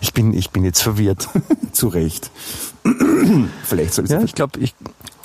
[0.01, 1.28] Ich bin, ich bin jetzt verwirrt.
[1.72, 2.32] Zu Recht.
[3.63, 4.76] Vielleicht soll es Ja, ich glaube, ich,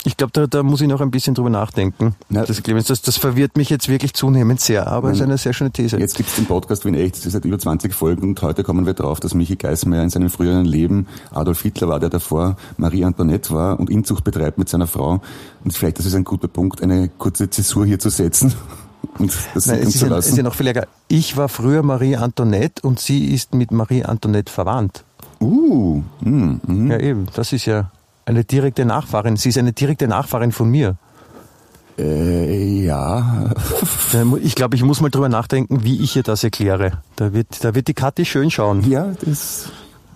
[0.05, 2.17] ich glaube, da, da muss ich noch ein bisschen drüber nachdenken.
[2.29, 5.53] Na, das, das, das verwirrt mich jetzt wirklich zunehmend sehr, aber es ist eine sehr
[5.53, 5.99] schöne These.
[5.99, 8.43] Jetzt gibt es den Podcast wie in echt, es ist seit über 20 Folgen und
[8.43, 12.09] heute kommen wir drauf, dass Michi Geismeier in seinem früheren Leben Adolf Hitler war, der
[12.09, 15.21] davor Marie Antoinette war und Inzucht betreibt mit seiner Frau.
[15.65, 18.55] Und vielleicht das ist ein guter Punkt, eine kurze Zäsur hier zu setzen
[19.19, 20.89] und das Nein, es, ist zu ja, es ist ja noch viel ärger.
[21.07, 25.05] Ich war früher Marie Antoinette und sie ist mit Marie Antoinette verwandt.
[25.41, 26.91] Uh, mm, mm.
[26.91, 27.27] Ja, eben.
[27.35, 27.91] Das ist ja
[28.25, 29.37] eine direkte Nachfahrin.
[29.37, 30.97] Sie ist eine direkte Nachfahrin von mir.
[31.99, 33.51] Äh, ja.
[34.43, 37.01] Ich glaube, ich muss mal drüber nachdenken, wie ich ihr das erkläre.
[37.16, 38.89] Da wird, da wird die Kathi schön schauen.
[38.89, 39.70] Ja, das.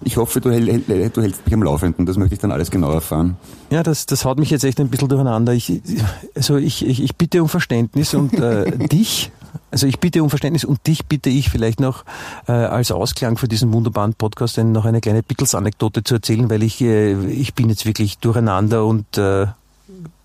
[0.04, 2.04] Ich hoffe, du, du hältst mich am Laufenden.
[2.04, 3.36] Das möchte ich dann alles genau erfahren.
[3.70, 5.54] Ja, das, das haut mich jetzt echt ein bisschen durcheinander.
[5.54, 5.80] Ich,
[6.34, 9.32] also ich, ich, ich bitte um Verständnis und äh, dich,
[9.70, 12.04] also ich bitte um Verständnis und dich bitte ich vielleicht noch
[12.48, 16.80] äh, als Ausklang für diesen wunderbaren Podcast noch eine kleine Beatles-Anekdote zu erzählen, weil ich,
[16.80, 19.46] äh, ich bin jetzt wirklich durcheinander und äh,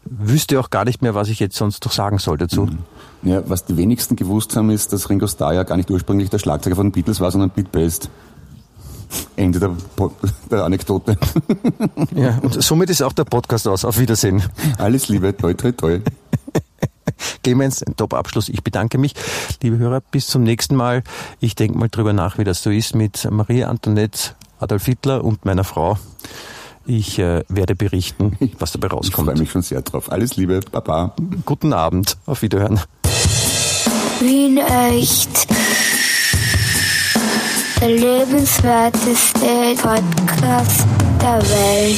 [0.03, 2.69] wüsste auch gar nicht mehr, was ich jetzt sonst noch sagen soll dazu.
[3.23, 6.39] Ja, was die wenigsten gewusst haben, ist, dass Ringo Starr ja gar nicht ursprünglich der
[6.39, 8.09] Schlagzeuger von den Beatles war, sondern Pete Best.
[9.35, 9.71] Ende der,
[10.49, 11.17] der Anekdote.
[12.15, 13.83] Ja, und somit ist auch der Podcast aus.
[13.83, 14.41] Auf Wiedersehen.
[14.77, 15.99] Alles Liebe, toi, toi, toi.
[17.43, 18.49] Clemens, ein Top-Abschluss.
[18.49, 19.13] Ich bedanke mich,
[19.61, 21.03] liebe Hörer, bis zum nächsten Mal.
[21.39, 25.45] Ich denke mal drüber nach, wie das so ist mit Maria Antoinette, Adolf Hitler und
[25.45, 25.97] meiner Frau.
[26.85, 29.37] Ich äh, werde berichten, was dabei Ich freue rauskommt.
[29.39, 30.11] mich schon sehr drauf.
[30.11, 31.13] Alles Liebe, Baba.
[31.45, 32.79] Guten Abend, auf Wiederhören.
[34.19, 35.47] Wien echt.
[37.79, 40.85] Der lebenswerteste Podcast
[41.21, 41.89] der Welt.